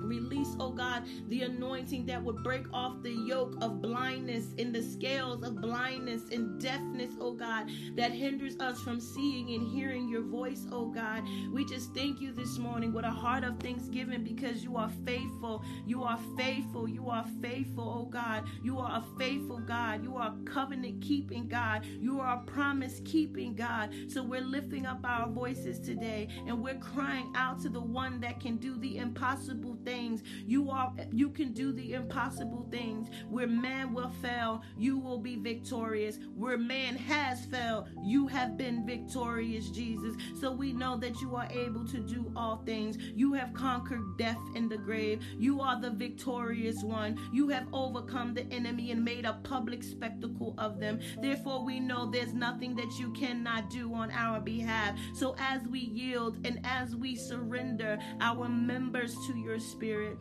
Release, 0.09 0.55
oh 0.59 0.71
God, 0.71 1.03
the 1.27 1.43
anointing 1.43 2.07
that 2.07 2.23
would 2.23 2.43
break 2.43 2.65
off 2.73 3.03
the 3.03 3.11
yoke 3.11 3.55
of 3.61 3.79
blindness 3.81 4.53
in 4.57 4.71
the 4.71 4.81
scales 4.81 5.43
of 5.43 5.61
blindness 5.61 6.23
and 6.31 6.59
deafness, 6.59 7.11
oh 7.21 7.33
God, 7.33 7.69
that 7.95 8.11
hinders 8.11 8.57
us 8.59 8.81
from 8.81 8.99
seeing 8.99 9.51
and 9.51 9.67
hearing 9.67 10.09
your 10.09 10.23
voice, 10.23 10.65
oh 10.71 10.87
God. 10.87 11.23
We 11.53 11.63
just 11.63 11.93
thank 11.93 12.19
you 12.19 12.33
this 12.33 12.57
morning 12.57 12.91
with 12.91 13.05
a 13.05 13.11
heart 13.11 13.43
of 13.43 13.59
thanksgiving 13.59 14.23
because 14.23 14.63
you 14.63 14.77
are 14.77 14.89
faithful. 15.05 15.63
You 15.85 16.03
are 16.03 16.19
faithful. 16.35 16.89
You 16.89 17.09
are 17.09 17.25
faithful, 17.41 18.03
oh 18.03 18.09
God. 18.09 18.47
You 18.63 18.79
are 18.79 18.97
a 18.97 19.19
faithful 19.19 19.59
God. 19.59 20.03
You 20.03 20.15
are 20.17 20.33
a 20.33 20.49
covenant 20.49 21.01
keeping 21.01 21.47
God. 21.47 21.85
You 21.85 22.19
are 22.19 22.37
a 22.37 22.51
promise 22.51 23.01
keeping 23.05 23.53
God. 23.53 23.93
So 24.07 24.23
we're 24.23 24.41
lifting 24.41 24.87
up 24.87 25.01
our 25.03 25.29
voices 25.29 25.79
today 25.79 26.29
and 26.47 26.59
we're 26.61 26.79
crying 26.79 27.31
out 27.35 27.61
to 27.61 27.69
the 27.69 27.81
one 27.81 28.19
that 28.21 28.39
can 28.39 28.57
do 28.57 28.77
the 28.77 28.97
impossible 28.97 29.75
things. 29.99 30.23
You 30.45 30.69
are 30.69 30.93
you 31.11 31.29
can 31.29 31.51
do 31.53 31.71
the 31.71 31.93
impossible 31.93 32.67
things. 32.71 33.09
Where 33.29 33.47
man 33.47 33.93
will 33.93 34.11
fail, 34.21 34.61
you 34.77 34.97
will 34.97 35.19
be 35.19 35.35
victorious. 35.35 36.19
Where 36.35 36.57
man 36.57 36.95
has 36.95 37.45
failed, 37.45 37.89
you 38.03 38.27
have 38.27 38.57
been 38.57 38.85
victorious, 38.85 39.69
Jesus. 39.69 40.15
So 40.39 40.51
we 40.51 40.71
know 40.71 40.97
that 40.97 41.19
you 41.21 41.35
are 41.35 41.47
able 41.51 41.85
to 41.87 41.99
do 41.99 42.31
all 42.35 42.63
things. 42.65 42.97
You 42.97 43.33
have 43.33 43.53
conquered 43.53 44.17
death 44.17 44.39
in 44.55 44.69
the 44.69 44.77
grave. 44.77 45.21
You 45.37 45.61
are 45.61 45.79
the 45.79 45.91
victorious 45.91 46.81
one. 46.83 47.19
You 47.33 47.49
have 47.49 47.67
overcome 47.73 48.33
the 48.33 48.45
enemy 48.51 48.91
and 48.91 49.03
made 49.03 49.25
a 49.25 49.39
public 49.43 49.83
spectacle 49.83 50.55
of 50.57 50.79
them. 50.79 50.99
Therefore, 51.21 51.63
we 51.65 51.79
know 51.79 52.09
there's 52.09 52.33
nothing 52.33 52.75
that 52.77 52.91
you 52.99 53.11
cannot 53.11 53.69
do 53.69 53.93
on 53.93 54.11
our 54.11 54.39
behalf. 54.39 54.97
So 55.13 55.35
as 55.39 55.61
we 55.67 55.79
yield 55.79 56.37
and 56.45 56.59
as 56.63 56.95
we 56.95 57.15
surrender 57.15 57.97
our 58.21 58.47
members 58.47 59.13
to 59.27 59.37
your 59.37 59.59
spirit, 59.89 60.19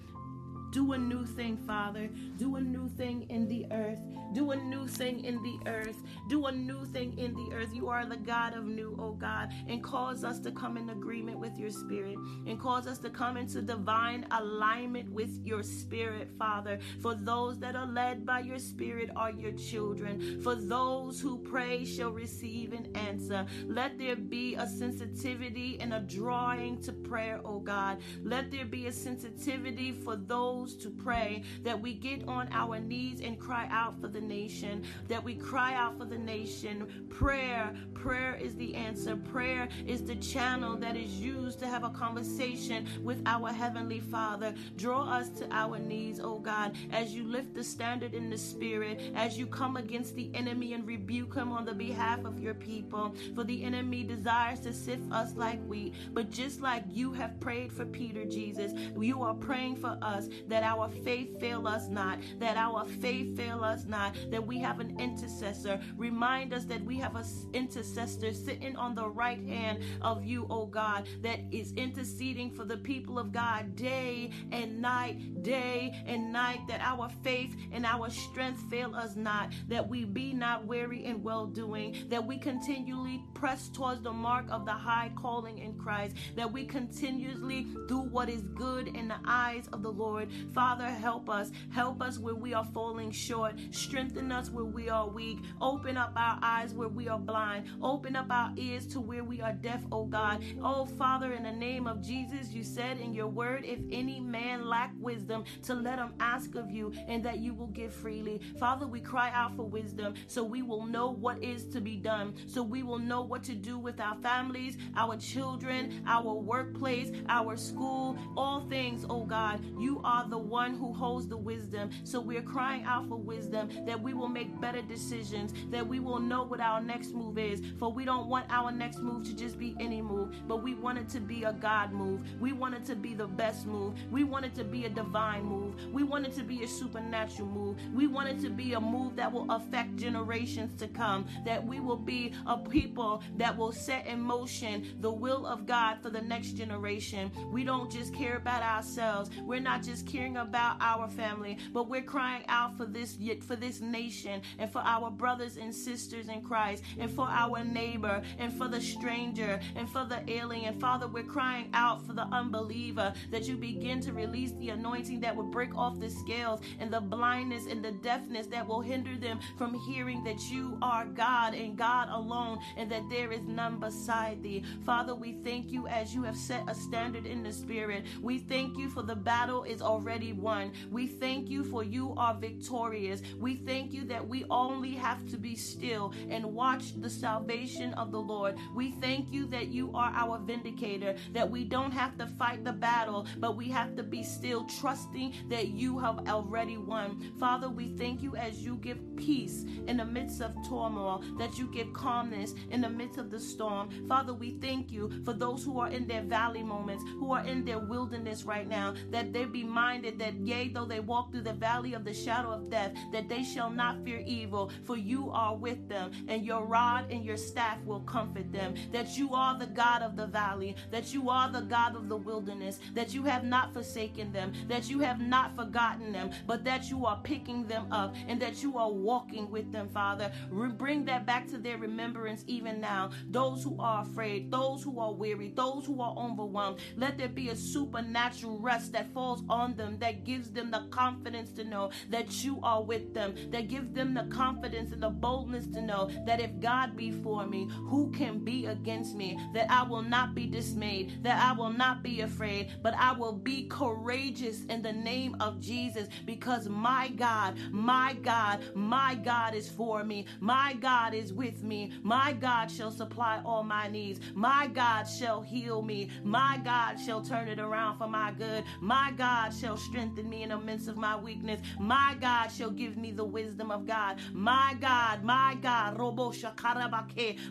do 0.70 0.92
a 0.92 0.98
new 0.98 1.24
thing, 1.24 1.56
Father. 1.56 2.08
Do 2.36 2.56
a 2.56 2.60
new 2.60 2.88
thing 2.88 3.26
in 3.30 3.48
the 3.48 3.66
earth. 3.72 4.00
Do 4.34 4.50
a 4.50 4.56
new 4.56 4.86
thing 4.86 5.24
in 5.24 5.42
the 5.42 5.58
earth. 5.66 5.96
Do 6.28 6.46
a 6.46 6.52
new 6.52 6.84
thing 6.86 7.18
in 7.18 7.34
the 7.34 7.54
earth. 7.54 7.70
You 7.72 7.88
are 7.88 8.04
the 8.04 8.16
God 8.16 8.54
of 8.54 8.64
new, 8.64 8.96
oh 9.00 9.12
God, 9.12 9.50
and 9.68 9.82
cause 9.82 10.24
us 10.24 10.38
to 10.40 10.50
come 10.50 10.76
in 10.76 10.90
agreement 10.90 11.38
with 11.38 11.58
your 11.58 11.70
spirit 11.70 12.16
and 12.46 12.60
cause 12.60 12.86
us 12.86 12.98
to 12.98 13.10
come 13.10 13.36
into 13.36 13.62
divine 13.62 14.26
alignment 14.30 15.10
with 15.10 15.40
your 15.44 15.62
spirit, 15.62 16.30
Father. 16.38 16.78
For 17.00 17.14
those 17.14 17.58
that 17.60 17.74
are 17.74 17.86
led 17.86 18.26
by 18.26 18.40
your 18.40 18.58
spirit 18.58 19.10
are 19.16 19.30
your 19.30 19.52
children. 19.52 20.42
For 20.42 20.54
those 20.54 21.20
who 21.20 21.38
pray 21.38 21.84
shall 21.86 22.10
receive 22.10 22.72
an 22.72 22.94
answer. 22.94 23.46
Let 23.66 23.98
there 23.98 24.16
be 24.16 24.56
a 24.56 24.66
sensitivity 24.66 25.78
and 25.80 25.94
a 25.94 26.00
drawing 26.00 26.82
to 26.82 26.92
prayer, 26.92 27.40
oh 27.44 27.60
God. 27.60 27.98
Let 28.22 28.50
there 28.50 28.66
be 28.66 28.86
a 28.86 28.92
sensitivity 28.92 29.92
for 29.92 30.16
those 30.16 30.57
to 30.66 30.90
pray, 30.90 31.42
that 31.62 31.80
we 31.80 31.94
get 31.94 32.26
on 32.28 32.48
our 32.52 32.78
knees 32.78 33.20
and 33.20 33.38
cry 33.38 33.68
out 33.70 34.00
for 34.00 34.08
the 34.08 34.20
nation, 34.20 34.82
that 35.08 35.22
we 35.22 35.34
cry 35.34 35.74
out 35.74 35.98
for 35.98 36.04
the 36.04 36.18
nation. 36.18 37.06
Prayer, 37.08 37.74
prayer 37.94 38.34
is 38.34 38.54
the 38.56 38.74
answer. 38.74 39.16
Prayer 39.16 39.68
is 39.86 40.04
the 40.04 40.16
channel 40.16 40.76
that 40.76 40.96
is 40.96 41.20
used 41.20 41.58
to 41.60 41.66
have 41.66 41.84
a 41.84 41.90
conversation 41.90 42.86
with 43.02 43.22
our 43.26 43.52
Heavenly 43.52 44.00
Father. 44.00 44.54
Draw 44.76 45.08
us 45.08 45.28
to 45.30 45.48
our 45.50 45.78
knees, 45.78 46.20
oh 46.22 46.38
God, 46.38 46.76
as 46.92 47.14
you 47.14 47.24
lift 47.24 47.54
the 47.54 47.64
standard 47.64 48.14
in 48.14 48.30
the 48.30 48.38
Spirit, 48.38 49.00
as 49.14 49.38
you 49.38 49.46
come 49.46 49.76
against 49.76 50.14
the 50.14 50.30
enemy 50.34 50.72
and 50.74 50.86
rebuke 50.86 51.34
him 51.34 51.52
on 51.52 51.64
the 51.64 51.74
behalf 51.74 52.24
of 52.24 52.38
your 52.38 52.54
people. 52.54 53.14
For 53.34 53.44
the 53.44 53.62
enemy 53.64 54.04
desires 54.04 54.60
to 54.60 54.72
sift 54.72 55.10
us 55.12 55.34
like 55.36 55.64
wheat. 55.66 55.94
But 56.12 56.30
just 56.30 56.60
like 56.60 56.84
you 56.90 57.12
have 57.12 57.38
prayed 57.40 57.72
for 57.72 57.84
Peter, 57.84 58.24
Jesus, 58.24 58.72
you 58.98 59.22
are 59.22 59.34
praying 59.34 59.76
for 59.76 59.98
us 60.02 60.28
that 60.48 60.62
our 60.62 60.88
faith 60.88 61.38
fail 61.40 61.66
us 61.66 61.88
not, 61.88 62.18
that 62.38 62.56
our 62.56 62.84
faith 62.84 63.36
fail 63.36 63.62
us 63.62 63.84
not, 63.84 64.16
that 64.30 64.44
we 64.44 64.58
have 64.58 64.80
an 64.80 64.98
intercessor. 64.98 65.80
Remind 65.96 66.52
us 66.52 66.64
that 66.64 66.84
we 66.84 66.96
have 66.98 67.16
an 67.16 67.26
intercessor 67.52 68.32
sitting 68.32 68.76
on 68.76 68.94
the 68.94 69.08
right 69.08 69.44
hand 69.46 69.82
of 70.02 70.24
you, 70.24 70.46
oh 70.50 70.66
God, 70.66 71.08
that 71.22 71.40
is 71.50 71.72
interceding 71.74 72.50
for 72.50 72.64
the 72.64 72.76
people 72.76 73.18
of 73.18 73.32
God 73.32 73.76
day 73.76 74.30
and 74.52 74.80
night, 74.80 75.42
day 75.42 75.94
and 76.06 76.32
night, 76.32 76.60
that 76.68 76.80
our 76.80 77.08
faith 77.22 77.56
and 77.72 77.84
our 77.84 78.10
strength 78.10 78.62
fail 78.70 78.94
us 78.94 79.16
not, 79.16 79.52
that 79.68 79.86
we 79.88 80.04
be 80.04 80.32
not 80.32 80.66
weary 80.66 81.04
in 81.04 81.22
well 81.22 81.46
doing, 81.46 81.96
that 82.08 82.24
we 82.24 82.38
continually 82.38 83.22
press 83.34 83.68
towards 83.68 84.02
the 84.02 84.12
mark 84.12 84.46
of 84.50 84.64
the 84.64 84.72
high 84.72 85.10
calling 85.16 85.58
in 85.58 85.74
Christ, 85.74 86.16
that 86.36 86.50
we 86.50 86.64
continuously 86.64 87.66
do 87.86 87.98
what 87.98 88.28
is 88.28 88.42
good 88.54 88.88
in 88.88 89.08
the 89.08 89.18
eyes 89.26 89.68
of 89.72 89.82
the 89.82 89.92
Lord, 89.92 90.28
Father, 90.54 90.86
help 90.86 91.28
us. 91.28 91.50
Help 91.70 92.02
us 92.02 92.18
where 92.18 92.34
we 92.34 92.54
are 92.54 92.64
falling 92.64 93.10
short. 93.10 93.54
Strengthen 93.70 94.32
us 94.32 94.50
where 94.50 94.64
we 94.64 94.88
are 94.88 95.08
weak. 95.08 95.38
Open 95.60 95.96
up 95.96 96.12
our 96.16 96.38
eyes 96.42 96.74
where 96.74 96.88
we 96.88 97.08
are 97.08 97.18
blind. 97.18 97.66
Open 97.82 98.16
up 98.16 98.26
our 98.30 98.52
ears 98.56 98.86
to 98.88 99.00
where 99.00 99.24
we 99.24 99.40
are 99.40 99.52
deaf, 99.52 99.82
oh 99.92 100.04
God. 100.04 100.42
Oh 100.62 100.86
Father, 100.86 101.32
in 101.32 101.42
the 101.42 101.52
name 101.52 101.86
of 101.86 102.02
Jesus, 102.02 102.52
you 102.52 102.62
said 102.62 102.98
in 102.98 103.14
your 103.14 103.26
word, 103.28 103.64
if 103.64 103.78
any 103.90 104.20
man 104.20 104.66
lack 104.66 104.92
wisdom, 104.98 105.44
to 105.64 105.74
let 105.74 105.98
him 105.98 106.14
ask 106.20 106.54
of 106.54 106.70
you, 106.70 106.92
and 107.08 107.24
that 107.24 107.38
you 107.38 107.54
will 107.54 107.68
give 107.68 107.92
freely. 107.94 108.40
Father, 108.58 108.86
we 108.86 109.00
cry 109.00 109.30
out 109.32 109.56
for 109.56 109.64
wisdom 109.64 110.14
so 110.26 110.42
we 110.44 110.62
will 110.62 110.84
know 110.86 111.10
what 111.10 111.42
is 111.42 111.64
to 111.66 111.80
be 111.80 111.96
done, 111.96 112.34
so 112.46 112.62
we 112.62 112.82
will 112.82 112.98
know 112.98 113.22
what 113.22 113.42
to 113.44 113.54
do 113.54 113.78
with 113.78 114.00
our 114.00 114.16
families, 114.16 114.76
our 114.96 115.16
children, 115.16 116.02
our 116.06 116.34
workplace, 116.34 117.10
our 117.28 117.56
school, 117.56 118.16
all 118.36 118.66
things, 118.68 119.04
oh 119.08 119.24
God. 119.24 119.64
You 119.78 120.00
are 120.04 120.27
the 120.28 120.38
one 120.38 120.74
who 120.74 120.92
holds 120.92 121.28
the 121.28 121.36
wisdom. 121.36 121.90
So 122.04 122.20
we're 122.20 122.42
crying 122.42 122.84
out 122.84 123.08
for 123.08 123.16
wisdom 123.16 123.70
that 123.86 124.00
we 124.00 124.14
will 124.14 124.28
make 124.28 124.60
better 124.60 124.82
decisions, 124.82 125.52
that 125.70 125.86
we 125.86 126.00
will 126.00 126.18
know 126.18 126.44
what 126.44 126.60
our 126.60 126.80
next 126.80 127.12
move 127.12 127.38
is. 127.38 127.62
For 127.78 127.92
we 127.92 128.04
don't 128.04 128.28
want 128.28 128.46
our 128.50 128.70
next 128.70 128.98
move 128.98 129.24
to 129.24 129.36
just 129.36 129.58
be 129.58 129.74
any 129.80 130.02
move, 130.02 130.34
but 130.46 130.62
we 130.62 130.74
want 130.74 130.98
it 130.98 131.08
to 131.10 131.20
be 131.20 131.44
a 131.44 131.52
God 131.52 131.92
move. 131.92 132.20
We 132.40 132.52
want 132.52 132.74
it 132.74 132.84
to 132.86 132.96
be 132.96 133.14
the 133.14 133.26
best 133.26 133.66
move. 133.66 133.94
We 134.10 134.24
want 134.24 134.44
it 134.44 134.54
to 134.56 134.64
be 134.64 134.84
a 134.84 134.90
divine 134.90 135.44
move. 135.44 135.74
We 135.92 136.02
want 136.02 136.26
it 136.26 136.34
to 136.34 136.42
be 136.42 136.62
a 136.64 136.68
supernatural 136.68 137.48
move. 137.48 137.76
We 137.94 138.06
want 138.06 138.28
it 138.28 138.40
to 138.40 138.50
be 138.50 138.74
a 138.74 138.80
move 138.80 139.16
that 139.16 139.32
will 139.32 139.50
affect 139.50 139.96
generations 139.96 140.78
to 140.80 140.88
come, 140.88 141.26
that 141.44 141.64
we 141.64 141.80
will 141.80 141.96
be 141.96 142.32
a 142.46 142.56
people 142.56 143.22
that 143.36 143.56
will 143.56 143.72
set 143.72 144.06
in 144.06 144.20
motion 144.20 144.96
the 145.00 145.10
will 145.10 145.46
of 145.46 145.66
God 145.66 145.98
for 146.02 146.10
the 146.10 146.20
next 146.20 146.52
generation. 146.52 147.30
We 147.50 147.64
don't 147.64 147.90
just 147.90 148.14
care 148.14 148.36
about 148.36 148.62
ourselves. 148.62 149.30
We're 149.44 149.60
not 149.60 149.82
just 149.82 150.06
caring 150.06 150.17
caring 150.18 150.36
about 150.36 150.76
our 150.80 151.08
family, 151.08 151.56
but 151.72 151.88
we're 151.88 152.02
crying 152.02 152.42
out 152.48 152.76
for 152.76 152.86
this 152.86 153.16
for 153.46 153.54
this 153.54 153.80
nation 153.80 154.42
and 154.58 154.70
for 154.70 154.80
our 154.80 155.10
brothers 155.10 155.56
and 155.56 155.72
sisters 155.72 156.28
in 156.28 156.42
Christ 156.42 156.82
and 156.98 157.08
for 157.08 157.28
our 157.28 157.62
neighbor 157.62 158.20
and 158.38 158.52
for 158.52 158.66
the 158.66 158.80
stranger 158.80 159.60
and 159.76 159.88
for 159.88 160.04
the 160.04 160.20
alien. 160.28 160.78
Father, 160.80 161.06
we're 161.06 161.22
crying 161.22 161.70
out 161.72 162.04
for 162.04 162.14
the 162.14 162.26
unbeliever 162.32 163.12
that 163.30 163.46
you 163.46 163.56
begin 163.56 164.00
to 164.00 164.12
release 164.12 164.52
the 164.58 164.70
anointing 164.70 165.20
that 165.20 165.36
would 165.36 165.52
break 165.52 165.76
off 165.76 166.00
the 166.00 166.10
scales 166.10 166.60
and 166.80 166.92
the 166.92 167.00
blindness 167.00 167.66
and 167.66 167.84
the 167.84 167.92
deafness 167.92 168.48
that 168.48 168.66
will 168.66 168.80
hinder 168.80 169.16
them 169.16 169.38
from 169.56 169.74
hearing 169.86 170.24
that 170.24 170.50
you 170.50 170.78
are 170.82 171.06
God 171.06 171.54
and 171.54 171.76
God 171.76 172.08
alone 172.10 172.58
and 172.76 172.90
that 172.90 173.08
there 173.08 173.30
is 173.30 173.42
none 173.46 173.78
beside 173.78 174.42
thee. 174.42 174.64
Father, 174.84 175.14
we 175.14 175.34
thank 175.44 175.70
you 175.70 175.86
as 175.86 176.12
you 176.12 176.24
have 176.24 176.36
set 176.36 176.64
a 176.66 176.74
standard 176.74 177.24
in 177.24 177.44
the 177.44 177.52
spirit. 177.52 178.04
We 178.20 178.38
thank 178.38 178.76
you 178.76 178.90
for 178.90 179.02
the 179.02 179.14
battle 179.14 179.62
is 179.62 179.80
already 179.80 180.07
already 180.08 180.32
won. 180.32 180.72
We 180.90 181.06
thank 181.06 181.50
you 181.50 181.62
for 181.62 181.84
you 181.84 182.14
are 182.16 182.32
victorious. 182.32 183.20
We 183.38 183.56
thank 183.56 183.92
you 183.92 184.04
that 184.06 184.26
we 184.26 184.46
only 184.48 184.92
have 184.92 185.28
to 185.28 185.36
be 185.36 185.54
still 185.54 186.14
and 186.30 186.46
watch 186.46 186.98
the 186.98 187.10
salvation 187.10 187.92
of 187.94 188.10
the 188.10 188.20
Lord. 188.20 188.56
We 188.74 188.92
thank 188.92 189.30
you 189.30 189.46
that 189.48 189.68
you 189.68 189.90
are 189.94 190.10
our 190.14 190.38
vindicator, 190.38 191.14
that 191.34 191.50
we 191.50 191.64
don't 191.64 191.90
have 191.90 192.16
to 192.18 192.26
fight 192.26 192.64
the 192.64 192.72
battle, 192.72 193.26
but 193.36 193.54
we 193.54 193.68
have 193.68 193.96
to 193.96 194.02
be 194.02 194.22
still 194.22 194.64
trusting 194.80 195.34
that 195.50 195.68
you 195.68 195.98
have 195.98 196.26
already 196.26 196.78
won. 196.78 197.34
Father, 197.38 197.68
we 197.68 197.88
thank 197.98 198.22
you 198.22 198.34
as 198.34 198.64
you 198.64 198.76
give 198.76 198.98
peace 199.16 199.66
in 199.86 199.98
the 199.98 200.06
midst 200.06 200.40
of 200.40 200.54
turmoil, 200.66 201.22
that 201.36 201.58
you 201.58 201.66
give 201.66 201.92
calmness 201.92 202.54
in 202.70 202.80
the 202.80 202.88
midst 202.88 203.18
of 203.18 203.30
the 203.30 203.38
storm. 203.38 203.90
Father, 204.08 204.32
we 204.32 204.52
thank 204.62 204.90
you 204.90 205.22
for 205.26 205.34
those 205.34 205.62
who 205.62 205.78
are 205.78 205.88
in 205.88 206.08
their 206.08 206.22
valley 206.22 206.62
moments, 206.62 207.04
who 207.18 207.30
are 207.32 207.44
in 207.44 207.62
their 207.62 207.78
wilderness 207.78 208.44
right 208.44 208.66
now, 208.66 208.94
that 209.10 209.34
they 209.34 209.44
be 209.44 209.64
minded 209.88 210.18
that 210.18 210.34
yea, 210.34 210.68
though 210.68 210.84
they 210.84 211.00
walk 211.00 211.32
through 211.32 211.40
the 211.40 211.52
valley 211.54 211.94
of 211.94 212.04
the 212.04 212.12
shadow 212.12 212.50
of 212.50 212.68
death, 212.68 212.92
that 213.10 213.26
they 213.26 213.42
shall 213.42 213.70
not 213.70 214.04
fear 214.04 214.22
evil, 214.26 214.70
for 214.84 214.98
you 214.98 215.30
are 215.30 215.56
with 215.56 215.88
them, 215.88 216.10
and 216.28 216.44
your 216.44 216.66
rod 216.66 217.10
and 217.10 217.24
your 217.24 217.38
staff 217.38 217.78
will 217.86 218.00
comfort 218.00 218.52
them. 218.52 218.74
That 218.92 219.16
you 219.16 219.32
are 219.32 219.58
the 219.58 219.66
God 219.84 220.02
of 220.02 220.14
the 220.14 220.26
valley, 220.26 220.76
that 220.90 221.14
you 221.14 221.30
are 221.30 221.50
the 221.50 221.62
God 221.62 221.96
of 221.96 222.10
the 222.10 222.18
wilderness, 222.18 222.80
that 222.92 223.14
you 223.14 223.22
have 223.22 223.44
not 223.44 223.72
forsaken 223.72 224.30
them, 224.30 224.52
that 224.68 224.90
you 224.90 224.98
have 224.98 225.22
not 225.22 225.56
forgotten 225.56 226.12
them, 226.12 226.32
but 226.46 226.64
that 226.64 226.90
you 226.90 227.06
are 227.06 227.18
picking 227.22 227.66
them 227.66 227.90
up, 227.90 228.14
and 228.28 228.38
that 228.42 228.62
you 228.62 228.76
are 228.76 228.92
walking 228.92 229.50
with 229.50 229.72
them, 229.72 229.88
Father. 229.88 230.30
Bring 230.76 231.06
that 231.06 231.24
back 231.24 231.48
to 231.48 231.56
their 231.56 231.78
remembrance 231.78 232.44
even 232.46 232.78
now. 232.78 233.08
Those 233.30 233.64
who 233.64 233.74
are 233.80 234.02
afraid, 234.02 234.50
those 234.50 234.82
who 234.82 235.00
are 235.00 235.14
weary, 235.14 235.48
those 235.56 235.86
who 235.86 236.02
are 236.02 236.14
overwhelmed, 236.18 236.78
let 236.98 237.16
there 237.16 237.28
be 237.28 237.48
a 237.48 237.56
supernatural 237.56 238.58
rest 238.58 238.92
that 238.92 239.14
falls 239.14 239.42
on 239.48 239.76
them, 239.78 239.98
that 240.00 240.24
gives 240.24 240.50
them 240.50 240.70
the 240.70 240.86
confidence 240.90 241.50
to 241.52 241.64
know 241.64 241.90
that 242.10 242.44
you 242.44 242.60
are 242.62 242.82
with 242.82 243.14
them, 243.14 243.34
that 243.50 243.68
gives 243.68 243.90
them 243.92 244.12
the 244.12 244.24
confidence 244.24 244.92
and 244.92 245.02
the 245.02 245.08
boldness 245.08 245.66
to 245.68 245.80
know 245.80 246.10
that 246.26 246.40
if 246.40 246.60
God 246.60 246.96
be 246.96 247.10
for 247.10 247.46
me, 247.46 247.68
who 247.86 248.10
can 248.10 248.44
be 248.44 248.66
against 248.66 249.14
me? 249.14 249.38
That 249.54 249.70
I 249.70 249.84
will 249.84 250.02
not 250.02 250.34
be 250.34 250.46
dismayed, 250.46 251.22
that 251.22 251.42
I 251.42 251.52
will 251.56 251.72
not 251.72 252.02
be 252.02 252.20
afraid, 252.20 252.70
but 252.82 252.94
I 252.94 253.12
will 253.12 253.32
be 253.32 253.66
courageous 253.68 254.64
in 254.64 254.82
the 254.82 254.92
name 254.92 255.36
of 255.40 255.60
Jesus 255.60 256.08
because 256.26 256.68
my 256.68 257.08
God, 257.08 257.56
my 257.70 258.14
God, 258.22 258.64
my 258.74 259.14
God 259.14 259.54
is 259.54 259.68
for 259.68 260.04
me. 260.04 260.26
My 260.40 260.74
God 260.74 261.14
is 261.14 261.32
with 261.32 261.62
me. 261.62 261.92
My 262.02 262.32
God 262.32 262.70
shall 262.70 262.90
supply 262.90 263.40
all 263.44 263.62
my 263.62 263.88
needs. 263.88 264.20
My 264.34 264.66
God 264.66 265.04
shall 265.04 265.40
heal 265.40 265.82
me. 265.82 266.10
My 266.24 266.60
God 266.64 266.98
shall 266.98 267.22
turn 267.22 267.48
it 267.48 267.58
around 267.58 267.98
for 267.98 268.08
my 268.08 268.32
good. 268.32 268.64
My 268.80 269.12
God 269.16 269.50
shall 269.54 269.67
strengthen 269.76 270.28
me 270.28 270.42
in 270.42 270.50
the 270.50 270.58
midst 270.58 270.88
of 270.88 270.96
my 270.96 271.16
weakness. 271.16 271.60
My 271.78 272.16
God 272.20 272.48
shall 272.48 272.70
give 272.70 272.96
me 272.96 273.10
the 273.10 273.24
wisdom 273.24 273.70
of 273.70 273.86
God. 273.86 274.18
My 274.32 274.76
God, 274.80 275.24
my 275.24 275.56
God, 275.60 275.98
Robo 275.98 276.32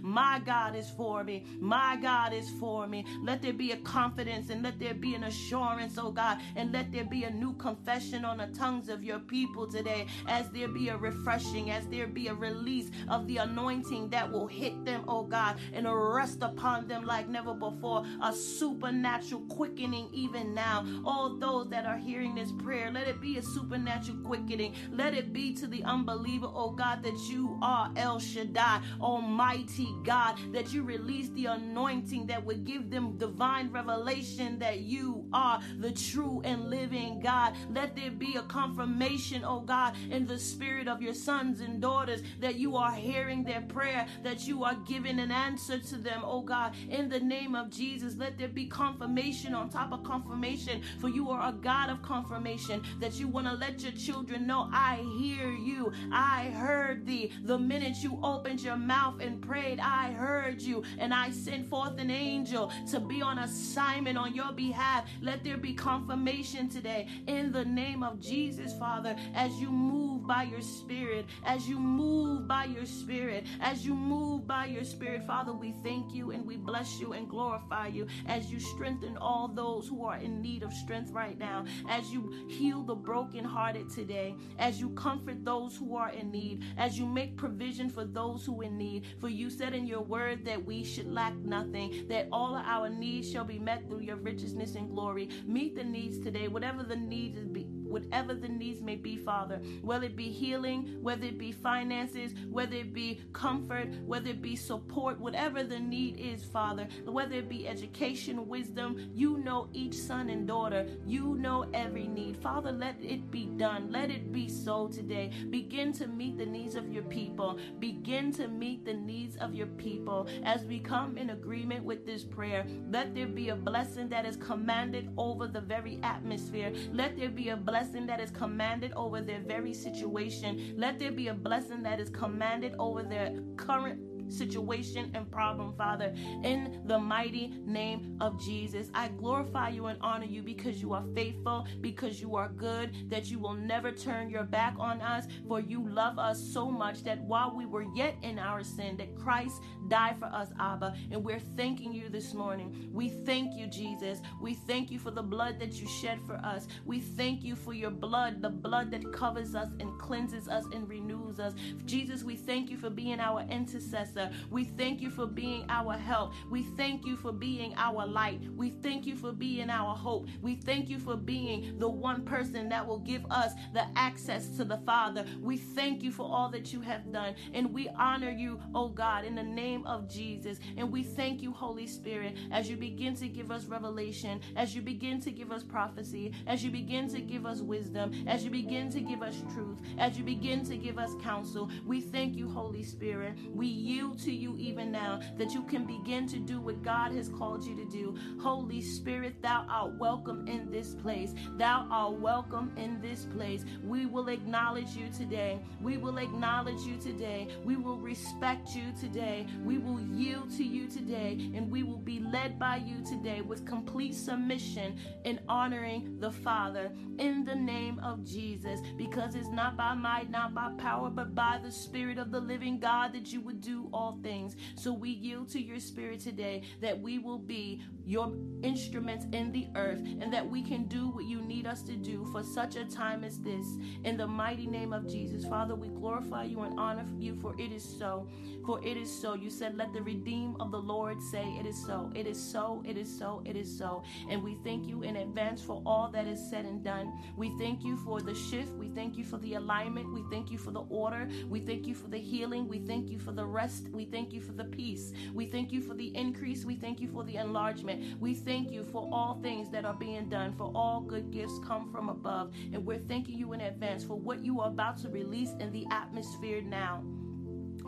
my 0.01 0.39
God 0.45 0.75
is 0.75 0.89
for 0.91 1.23
me. 1.23 1.43
My 1.59 1.97
God 2.01 2.33
is 2.33 2.49
for 2.59 2.87
me. 2.87 3.05
Let 3.23 3.41
there 3.41 3.53
be 3.53 3.71
a 3.71 3.77
confidence 3.77 4.49
and 4.49 4.63
let 4.63 4.79
there 4.79 4.93
be 4.93 5.15
an 5.15 5.23
assurance, 5.23 5.97
oh 5.97 6.11
God, 6.11 6.39
and 6.55 6.71
let 6.71 6.91
there 6.91 7.03
be 7.05 7.23
a 7.23 7.31
new 7.31 7.53
confession 7.53 8.25
on 8.25 8.37
the 8.37 8.47
tongues 8.47 8.89
of 8.89 9.03
your 9.03 9.19
people 9.19 9.67
today 9.67 10.07
as 10.27 10.49
there 10.49 10.67
be 10.67 10.89
a 10.89 10.97
refreshing, 10.97 11.71
as 11.71 11.87
there 11.87 12.07
be 12.07 12.27
a 12.27 12.33
release 12.33 12.89
of 13.09 13.27
the 13.27 13.37
anointing 13.37 14.09
that 14.09 14.31
will 14.31 14.47
hit 14.47 14.85
them, 14.85 15.03
oh 15.07 15.23
God, 15.23 15.57
and 15.73 15.87
rest 15.87 16.41
upon 16.41 16.87
them 16.87 17.05
like 17.05 17.27
never 17.27 17.53
before. 17.53 18.05
A 18.21 18.33
supernatural 18.33 19.41
quickening 19.49 20.09
even 20.13 20.53
now. 20.53 20.85
All 21.05 21.37
those 21.37 21.69
that 21.69 21.85
are 21.85 21.97
hearing 22.07 22.33
this 22.33 22.53
prayer, 22.53 22.89
let 22.89 23.05
it 23.07 23.19
be 23.19 23.37
a 23.37 23.41
supernatural 23.41 24.17
quickening. 24.23 24.73
Let 24.93 25.13
it 25.13 25.33
be 25.33 25.53
to 25.55 25.67
the 25.67 25.83
unbeliever, 25.83 26.47
oh 26.49 26.71
God, 26.71 27.03
that 27.03 27.17
you 27.29 27.59
are 27.61 27.91
El 27.97 28.17
Shaddai, 28.17 28.81
Almighty 29.01 29.89
God, 30.05 30.37
that 30.53 30.71
you 30.73 30.83
release 30.83 31.27
the 31.31 31.47
anointing 31.47 32.27
that 32.27 32.45
would 32.45 32.63
give 32.63 32.89
them 32.89 33.17
divine 33.17 33.69
revelation 33.71 34.57
that 34.59 34.79
you 34.79 35.25
are 35.33 35.59
the 35.79 35.91
true 35.91 36.41
and 36.45 36.69
living 36.69 37.19
God. 37.19 37.53
Let 37.69 37.93
there 37.95 38.11
be 38.11 38.35
a 38.35 38.43
confirmation, 38.43 39.43
oh 39.43 39.59
God, 39.59 39.93
in 40.09 40.25
the 40.25 40.39
spirit 40.39 40.87
of 40.87 41.01
your 41.01 41.13
sons 41.13 41.59
and 41.59 41.81
daughters 41.81 42.21
that 42.39 42.55
you 42.55 42.77
are 42.77 42.93
hearing 42.93 43.43
their 43.43 43.61
prayer, 43.61 44.07
that 44.23 44.47
you 44.47 44.63
are 44.63 44.75
giving 44.87 45.19
an 45.19 45.31
answer 45.31 45.77
to 45.77 45.97
them, 45.97 46.21
oh 46.23 46.41
God, 46.41 46.73
in 46.89 47.09
the 47.09 47.19
name 47.19 47.53
of 47.53 47.69
Jesus. 47.69 48.15
Let 48.15 48.37
there 48.37 48.47
be 48.47 48.67
confirmation 48.67 49.53
on 49.53 49.69
top 49.69 49.91
of 49.91 50.05
confirmation, 50.05 50.81
for 50.99 51.09
you 51.09 51.29
are 51.31 51.49
a 51.49 51.51
God 51.51 51.89
of 51.89 51.96
confirmation, 52.01 52.83
that 52.99 53.13
you 53.13 53.27
want 53.27 53.47
to 53.47 53.53
let 53.53 53.81
your 53.81 53.91
children 53.93 54.47
know, 54.47 54.69
I 54.71 54.97
hear 55.19 55.49
you, 55.51 55.91
I 56.11 56.45
heard 56.45 57.05
thee. 57.05 57.31
The 57.43 57.57
minute 57.57 57.97
you 58.01 58.19
opened 58.23 58.61
your 58.61 58.77
mouth 58.77 59.19
and 59.21 59.41
prayed, 59.41 59.79
I 59.79 60.11
heard 60.11 60.61
you, 60.61 60.83
and 60.97 61.13
I 61.13 61.31
sent 61.31 61.69
forth 61.69 61.97
an 61.99 62.09
angel 62.09 62.71
to 62.91 62.99
be 62.99 63.21
on 63.21 63.39
assignment 63.39 64.17
on 64.17 64.33
your 64.33 64.51
behalf. 64.51 65.05
Let 65.21 65.43
there 65.43 65.57
be 65.57 65.73
confirmation 65.73 66.69
today 66.69 67.07
in 67.27 67.51
the 67.51 67.65
name 67.65 68.03
of 68.03 68.19
Jesus, 68.19 68.73
Father, 68.77 69.15
as 69.33 69.53
you 69.59 69.69
move 69.69 70.27
by 70.27 70.43
your 70.43 70.61
spirit, 70.61 71.25
as 71.45 71.67
you 71.67 71.79
move 71.79 72.47
by 72.47 72.65
your 72.65 72.85
spirit, 72.85 73.45
as 73.61 73.85
you 73.85 73.93
move 73.93 74.47
by 74.47 74.65
your 74.65 74.83
spirit, 74.83 75.25
Father, 75.25 75.53
we 75.53 75.73
thank 75.83 76.13
you 76.13 76.31
and 76.31 76.45
we 76.45 76.57
bless 76.57 76.99
you 76.99 77.13
and 77.13 77.29
glorify 77.29 77.87
you 77.87 78.07
as 78.27 78.51
you 78.51 78.59
strengthen 78.59 79.17
all 79.17 79.47
those 79.47 79.87
who 79.87 80.05
are 80.05 80.17
in 80.17 80.41
need 80.41 80.63
of 80.63 80.73
strength 80.73 81.11
right 81.11 81.37
now, 81.37 81.65
as 81.87 82.11
you 82.11 82.33
heal 82.47 82.83
the 82.83 82.95
brokenhearted 82.95 83.89
today, 83.89 84.35
as 84.59 84.79
you 84.79 84.89
comfort 84.91 85.43
those 85.43 85.75
who 85.75 85.95
are 85.95 86.09
in 86.09 86.31
need, 86.31 86.63
as 86.77 86.97
you 86.97 87.05
make 87.05 87.37
provision 87.37 87.89
for 87.89 88.05
those 88.05 88.45
who 88.45 88.61
in 88.61 88.77
need. 88.77 89.05
For 89.19 89.29
you 89.29 89.49
said 89.49 89.73
in 89.73 89.85
your 89.85 90.01
word 90.01 90.45
that 90.45 90.63
we 90.63 90.83
should 90.83 91.11
lack 91.11 91.35
nothing, 91.35 92.05
that 92.09 92.27
all 92.31 92.55
our 92.55 92.89
needs 92.89 93.31
shall 93.31 93.45
be 93.45 93.59
met 93.59 93.87
through 93.87 94.01
your 94.01 94.17
richness 94.17 94.75
and 94.75 94.89
glory. 94.89 95.29
Meet 95.45 95.75
the 95.75 95.83
needs 95.83 96.19
today, 96.19 96.47
whatever 96.47 96.83
the 96.83 96.95
needs 96.95 97.39
be 97.39 97.65
whatever 97.89 98.33
the 98.33 98.47
needs 98.47 98.81
may 98.81 98.95
be, 98.95 99.15
Father, 99.17 99.57
whether 99.81 100.05
it 100.05 100.15
be 100.15 100.29
healing, 100.29 100.97
whether 101.01 101.25
it 101.25 101.37
be 101.37 101.51
finances, 101.51 102.33
whether 102.49 102.75
it 102.75 102.93
be 102.93 103.21
comfort, 103.33 103.89
whether 104.05 104.29
it 104.29 104.41
be 104.41 104.55
support, 104.55 105.19
whatever 105.19 105.63
the 105.63 105.79
need 105.79 106.19
is, 106.19 106.43
Father, 106.43 106.87
whether 107.05 107.35
it 107.35 107.49
be 107.49 107.67
education, 107.67 108.47
wisdom, 108.47 109.11
you 109.13 109.37
know 109.37 109.69
each 109.73 109.95
son 109.95 110.29
and 110.29 110.47
daughter, 110.47 110.85
you 111.05 111.35
know 111.35 111.65
every 111.73 112.07
need. 112.07 112.37
Father, 112.37 112.71
let 112.71 112.95
it 113.01 113.31
be 113.31 113.45
done. 113.45 113.91
Let 113.91 114.11
it 114.11 114.31
be 114.31 114.49
so 114.49 114.87
today. 114.87 115.31
Begin 115.49 115.93
to 115.93 116.07
meet 116.07 116.37
the 116.37 116.45
needs 116.45 116.75
of 116.75 116.91
your 116.91 117.03
people. 117.03 117.59
Begin 117.79 118.31
to 118.33 118.47
meet 118.47 118.85
the 118.85 118.93
needs 118.93 119.35
of 119.37 119.53
your 119.53 119.67
people 119.67 120.27
as 120.43 120.63
we 120.63 120.79
come 120.79 121.17
in 121.17 121.31
agreement 121.31 121.83
with 121.83 122.05
this 122.05 122.23
prayer. 122.23 122.65
Let 122.91 123.15
there 123.15 123.27
be 123.27 123.49
a 123.49 123.55
blessing 123.55 124.09
that 124.09 124.25
is 124.25 124.35
commanded 124.37 125.09
over 125.17 125.47
the 125.47 125.61
very 125.61 125.99
atmosphere. 126.03 126.73
Let 126.91 127.17
there 127.17 127.29
be 127.29 127.49
a 127.49 127.57
blessing 127.57 127.76
blessing 127.77 128.07
that 128.07 128.19
is 128.19 128.31
commanded 128.31 128.91
over 128.93 129.21
their 129.21 129.39
very 129.39 129.71
situation. 129.71 130.73
Let 130.77 130.97
there 130.97 131.11
be 131.11 131.27
a 131.27 131.33
blessing 131.35 131.83
that 131.83 131.99
is 131.99 132.09
commanded 132.09 132.73
over 132.79 133.03
their 133.03 133.35
current 133.55 133.99
situation 134.29 135.11
and 135.13 135.29
problem, 135.31 135.73
Father, 135.73 136.13
in 136.43 136.81
the 136.85 136.97
mighty 136.97 137.53
name 137.65 138.17
of 138.21 138.41
Jesus. 138.43 138.89
I 138.93 139.09
glorify 139.09 139.69
you 139.69 139.87
and 139.87 139.99
honor 140.01 140.25
you 140.25 140.41
because 140.41 140.81
you 140.81 140.93
are 140.93 141.03
faithful, 141.13 141.67
because 141.81 142.21
you 142.21 142.35
are 142.35 142.49
good, 142.49 143.09
that 143.09 143.29
you 143.29 143.39
will 143.39 143.53
never 143.53 143.91
turn 143.91 144.29
your 144.29 144.43
back 144.43 144.75
on 144.79 145.01
us, 145.01 145.27
for 145.47 145.59
you 145.59 145.87
love 145.87 146.19
us 146.19 146.41
so 146.41 146.69
much 146.69 147.03
that 147.03 147.19
while 147.21 147.53
we 147.55 147.65
were 147.65 147.85
yet 147.95 148.15
in 148.21 148.39
our 148.39 148.63
sin, 148.63 148.97
that 148.97 149.15
Christ 149.15 149.61
died 149.87 150.17
for 150.19 150.25
us, 150.25 150.49
Abba. 150.59 150.95
And 151.11 151.23
we're 151.23 151.39
thanking 151.55 151.93
you 151.93 152.09
this 152.09 152.33
morning. 152.33 152.89
We 152.91 153.09
thank 153.09 153.55
you, 153.55 153.67
Jesus. 153.67 154.19
We 154.41 154.53
thank 154.53 154.91
you 154.91 154.99
for 154.99 155.11
the 155.11 155.23
blood 155.23 155.59
that 155.59 155.79
you 155.79 155.87
shed 155.87 156.19
for 156.25 156.35
us. 156.35 156.67
We 156.85 156.99
thank 156.99 157.43
you 157.43 157.55
for 157.55 157.73
your 157.73 157.91
blood, 157.91 158.41
the 158.41 158.49
blood 158.49 158.91
that 158.91 159.13
covers 159.13 159.55
us 159.55 159.69
and 159.79 159.97
cleanses 159.99 160.47
us 160.47 160.65
and 160.73 160.89
renews 160.89 161.39
us. 161.39 161.53
Jesus, 161.85 162.23
we 162.23 162.35
thank 162.35 162.69
you 162.69 162.77
for 162.77 162.89
being 162.89 163.19
our 163.19 163.41
intercessor. 163.49 164.16
We 164.49 164.63
thank 164.65 165.01
you 165.01 165.09
for 165.09 165.25
being 165.25 165.65
our 165.69 165.93
help. 165.93 166.33
We 166.49 166.63
thank 166.63 167.05
you 167.05 167.15
for 167.15 167.31
being 167.31 167.73
our 167.77 168.05
light. 168.05 168.41
We 168.55 168.69
thank 168.69 169.05
you 169.05 169.15
for 169.15 169.31
being 169.31 169.69
our 169.69 169.95
hope. 169.95 170.27
We 170.41 170.55
thank 170.55 170.89
you 170.89 170.99
for 170.99 171.15
being 171.15 171.77
the 171.79 171.89
one 171.89 172.23
person 172.23 172.69
that 172.69 172.85
will 172.85 172.99
give 172.99 173.25
us 173.29 173.53
the 173.73 173.85
access 173.95 174.49
to 174.57 174.65
the 174.65 174.77
Father. 174.79 175.25
We 175.41 175.57
thank 175.57 176.03
you 176.03 176.11
for 176.11 176.23
all 176.23 176.49
that 176.49 176.73
you 176.73 176.81
have 176.81 177.11
done. 177.11 177.35
And 177.53 177.73
we 177.73 177.89
honor 177.89 178.29
you, 178.31 178.59
oh 178.73 178.89
God, 178.89 179.25
in 179.25 179.35
the 179.35 179.43
name 179.43 179.85
of 179.85 180.09
Jesus. 180.09 180.59
And 180.77 180.91
we 180.91 181.03
thank 181.03 181.41
you, 181.41 181.51
Holy 181.51 181.87
Spirit, 181.87 182.35
as 182.51 182.69
you 182.69 182.77
begin 182.77 183.15
to 183.17 183.27
give 183.27 183.51
us 183.51 183.65
revelation, 183.65 184.41
as 184.55 184.75
you 184.75 184.81
begin 184.81 185.19
to 185.21 185.31
give 185.31 185.51
us 185.51 185.63
prophecy, 185.63 186.33
as 186.45 186.63
you 186.63 186.71
begin 186.71 187.09
to 187.09 187.21
give 187.21 187.45
us 187.45 187.61
wisdom, 187.61 188.11
as 188.27 188.43
you 188.43 188.49
begin 188.49 188.89
to 188.91 189.01
give 189.01 189.21
us 189.21 189.35
truth, 189.53 189.77
as 189.97 190.17
you 190.17 190.23
begin 190.23 190.63
to 190.65 190.77
give 190.77 190.97
us 190.97 191.11
counsel. 191.21 191.69
We 191.85 192.01
thank 192.01 192.35
you, 192.35 192.49
Holy 192.49 192.83
Spirit. 192.83 193.35
We 193.53 193.67
yield 193.67 194.06
to 194.15 194.31
you 194.31 194.55
even 194.57 194.91
now 194.91 195.19
that 195.37 195.53
you 195.53 195.63
can 195.63 195.85
begin 195.85 196.27
to 196.27 196.37
do 196.37 196.59
what 196.59 196.83
God 196.83 197.11
has 197.13 197.29
called 197.29 197.63
you 197.63 197.75
to 197.75 197.85
do. 197.85 198.15
Holy 198.41 198.81
Spirit, 198.81 199.41
thou 199.41 199.65
art 199.69 199.93
welcome 199.99 200.47
in 200.47 200.71
this 200.71 200.93
place. 200.93 201.33
Thou 201.57 201.87
art 201.89 202.13
welcome 202.13 202.71
in 202.77 203.01
this 203.01 203.25
place. 203.25 203.65
We 203.83 204.05
will 204.05 204.29
acknowledge 204.29 204.95
you 204.95 205.09
today. 205.15 205.59
We 205.81 205.97
will 205.97 206.17
acknowledge 206.17 206.81
you 206.81 206.97
today. 206.97 207.47
We 207.63 207.75
will 207.75 207.97
respect 207.97 208.75
you 208.75 208.93
today. 208.99 209.47
We 209.63 209.77
will 209.77 209.99
yield 209.99 210.51
to 210.57 210.63
you 210.63 210.87
today. 210.87 211.51
And 211.55 211.69
we 211.69 211.83
will 211.83 211.97
be 211.97 212.19
led 212.19 212.59
by 212.59 212.77
you 212.77 213.03
today 213.03 213.41
with 213.41 213.65
complete 213.65 214.15
submission 214.15 214.97
in 215.25 215.39
honoring 215.47 216.19
the 216.19 216.31
Father 216.31 216.91
in 217.17 217.45
the 217.45 217.55
name 217.55 217.99
of 217.99 218.23
Jesus. 218.23 218.79
Because 218.97 219.35
it's 219.35 219.49
not 219.49 219.75
by 219.77 219.93
might, 219.93 220.29
not 220.29 220.53
by 220.53 220.71
power, 220.77 221.09
but 221.09 221.35
by 221.35 221.59
the 221.63 221.71
Spirit 221.71 222.17
of 222.17 222.31
the 222.31 222.39
living 222.39 222.79
God 222.79 223.13
that 223.13 223.33
you 223.33 223.41
would 223.41 223.61
do 223.61 223.89
all 223.97 224.19
things. 224.21 224.55
So 224.75 224.93
we 224.93 225.09
yield 225.09 225.49
to 225.49 225.59
your 225.61 225.79
spirit 225.79 226.19
today 226.19 226.61
that 226.81 226.99
we 227.01 227.17
will 227.17 227.39
be 227.39 227.81
your 228.05 228.31
instruments 228.61 229.25
in 229.33 229.51
the 229.51 229.67
earth 229.75 229.99
and 230.21 230.31
that 230.31 230.47
we 230.47 230.61
can 230.61 230.85
do 230.85 231.09
what 231.09 231.25
you 231.25 231.41
need 231.41 231.65
us 231.65 231.81
to 231.83 231.93
do 231.93 232.25
for 232.31 232.43
such 232.43 232.75
a 232.75 232.85
time 232.85 233.23
as 233.23 233.39
this. 233.39 233.65
In 234.03 234.15
the 234.15 234.27
mighty 234.27 234.67
name 234.67 234.93
of 234.93 235.09
Jesus, 235.09 235.45
Father, 235.45 235.75
we 235.75 235.87
glorify 235.89 236.43
you 236.43 236.61
and 236.61 236.79
honor 236.79 237.05
you, 237.17 237.35
for 237.41 237.59
it 237.59 237.71
is 237.71 237.83
so. 237.83 238.27
For 238.65 238.79
it 238.85 238.97
is 238.97 239.11
so. 239.21 239.33
You 239.33 239.49
said, 239.49 239.75
Let 239.75 239.93
the 239.93 240.01
redeem 240.01 240.55
of 240.59 240.71
the 240.71 240.79
Lord 240.79 241.21
say, 241.21 241.43
It 241.59 241.65
is 241.65 241.83
so. 241.85 242.11
It 242.13 242.27
is 242.27 242.41
so. 242.41 242.83
It 242.85 242.97
is 242.97 243.09
so. 243.17 243.41
It 243.45 243.55
is 243.55 243.77
so. 243.77 244.03
And 244.29 244.43
we 244.43 244.57
thank 244.63 244.87
you 244.87 245.03
in 245.03 245.15
advance 245.17 245.61
for 245.61 245.81
all 245.85 246.09
that 246.13 246.27
is 246.27 246.39
said 246.49 246.65
and 246.65 246.83
done. 246.83 247.11
We 247.35 247.51
thank 247.57 247.83
you 247.83 247.97
for 247.97 248.21
the 248.21 248.35
shift. 248.35 248.73
We 248.73 248.89
thank 248.89 249.17
you 249.17 249.23
for 249.23 249.37
the 249.37 249.55
alignment. 249.55 250.13
We 250.13 250.23
thank 250.29 250.51
you 250.51 250.57
for 250.57 250.71
the 250.71 250.81
order. 250.89 251.27
We 251.49 251.61
thank 251.61 251.87
you 251.87 251.95
for 251.95 252.07
the 252.07 252.19
healing. 252.19 252.67
We 252.67 252.79
thank 252.79 253.09
you 253.09 253.19
for 253.19 253.31
the 253.31 253.45
rest. 253.45 253.86
We 253.93 254.05
thank 254.05 254.33
you 254.33 254.41
for 254.41 254.53
the 254.53 254.65
peace. 254.65 255.11
We 255.33 255.45
thank 255.45 255.71
you 255.71 255.81
for 255.81 255.93
the 255.93 256.15
increase. 256.15 256.65
We 256.65 256.75
thank 256.75 256.99
you 256.99 257.07
for 257.07 257.23
the 257.23 257.35
enlargement. 257.35 258.19
We 258.19 258.33
thank 258.33 258.71
you 258.71 258.83
for 258.83 259.07
all 259.11 259.39
things 259.41 259.69
that 259.71 259.85
are 259.85 259.93
being 259.93 260.29
done, 260.29 260.53
for 260.53 260.71
all 260.75 261.01
good 261.01 261.31
gifts 261.31 261.59
come 261.65 261.91
from 261.91 262.09
above. 262.09 262.51
And 262.73 262.85
we're 262.85 262.99
thanking 262.99 263.37
you 263.37 263.53
in 263.53 263.61
advance 263.61 264.03
for 264.03 264.15
what 264.15 264.43
you 264.43 264.61
are 264.61 264.69
about 264.69 264.97
to 264.99 265.09
release 265.09 265.51
in 265.59 265.71
the 265.71 265.85
atmosphere 265.91 266.61
now. 266.61 267.03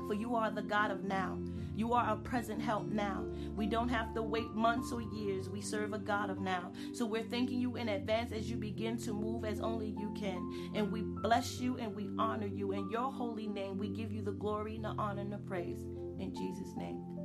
For 0.08 0.14
you 0.14 0.36
are 0.36 0.50
the 0.50 0.62
God 0.62 0.92
of 0.92 1.04
now. 1.04 1.38
You 1.80 1.94
are 1.94 2.10
a 2.12 2.18
present 2.18 2.62
help 2.62 2.92
now. 2.92 3.24
We 3.56 3.66
don't 3.66 3.88
have 3.88 4.14
to 4.16 4.22
wait 4.22 4.54
months 4.54 4.92
or 4.92 5.02
years. 5.02 5.48
We 5.48 5.62
serve 5.62 5.94
a 5.94 5.98
God 5.98 6.30
of 6.30 6.42
now. 6.42 6.74
So 6.92 7.06
we're 7.06 7.24
thanking 7.24 7.62
you 7.62 7.78
in 7.78 7.88
advance 7.88 8.34
as 8.34 8.50
you 8.52 8.58
begin 8.58 8.98
to 8.98 9.14
move 9.14 9.46
as 9.46 9.62
only 9.62 9.96
you 9.98 10.14
can. 10.14 10.72
And 10.76 10.92
we 10.92 11.04
bless 11.04 11.62
you 11.62 11.78
and 11.78 11.96
we 11.96 12.10
honor 12.20 12.48
you. 12.48 12.74
In 12.74 12.90
your 12.90 13.10
holy 13.10 13.48
name, 13.48 13.78
we 13.78 13.88
give 13.88 14.12
you 14.12 14.22
the 14.22 14.34
glory, 14.34 14.76
and 14.76 14.84
the 14.84 14.90
honor, 14.90 15.22
and 15.22 15.32
the 15.32 15.38
praise. 15.38 15.80
In 16.20 16.36
Jesus' 16.36 16.76
name. 16.76 17.19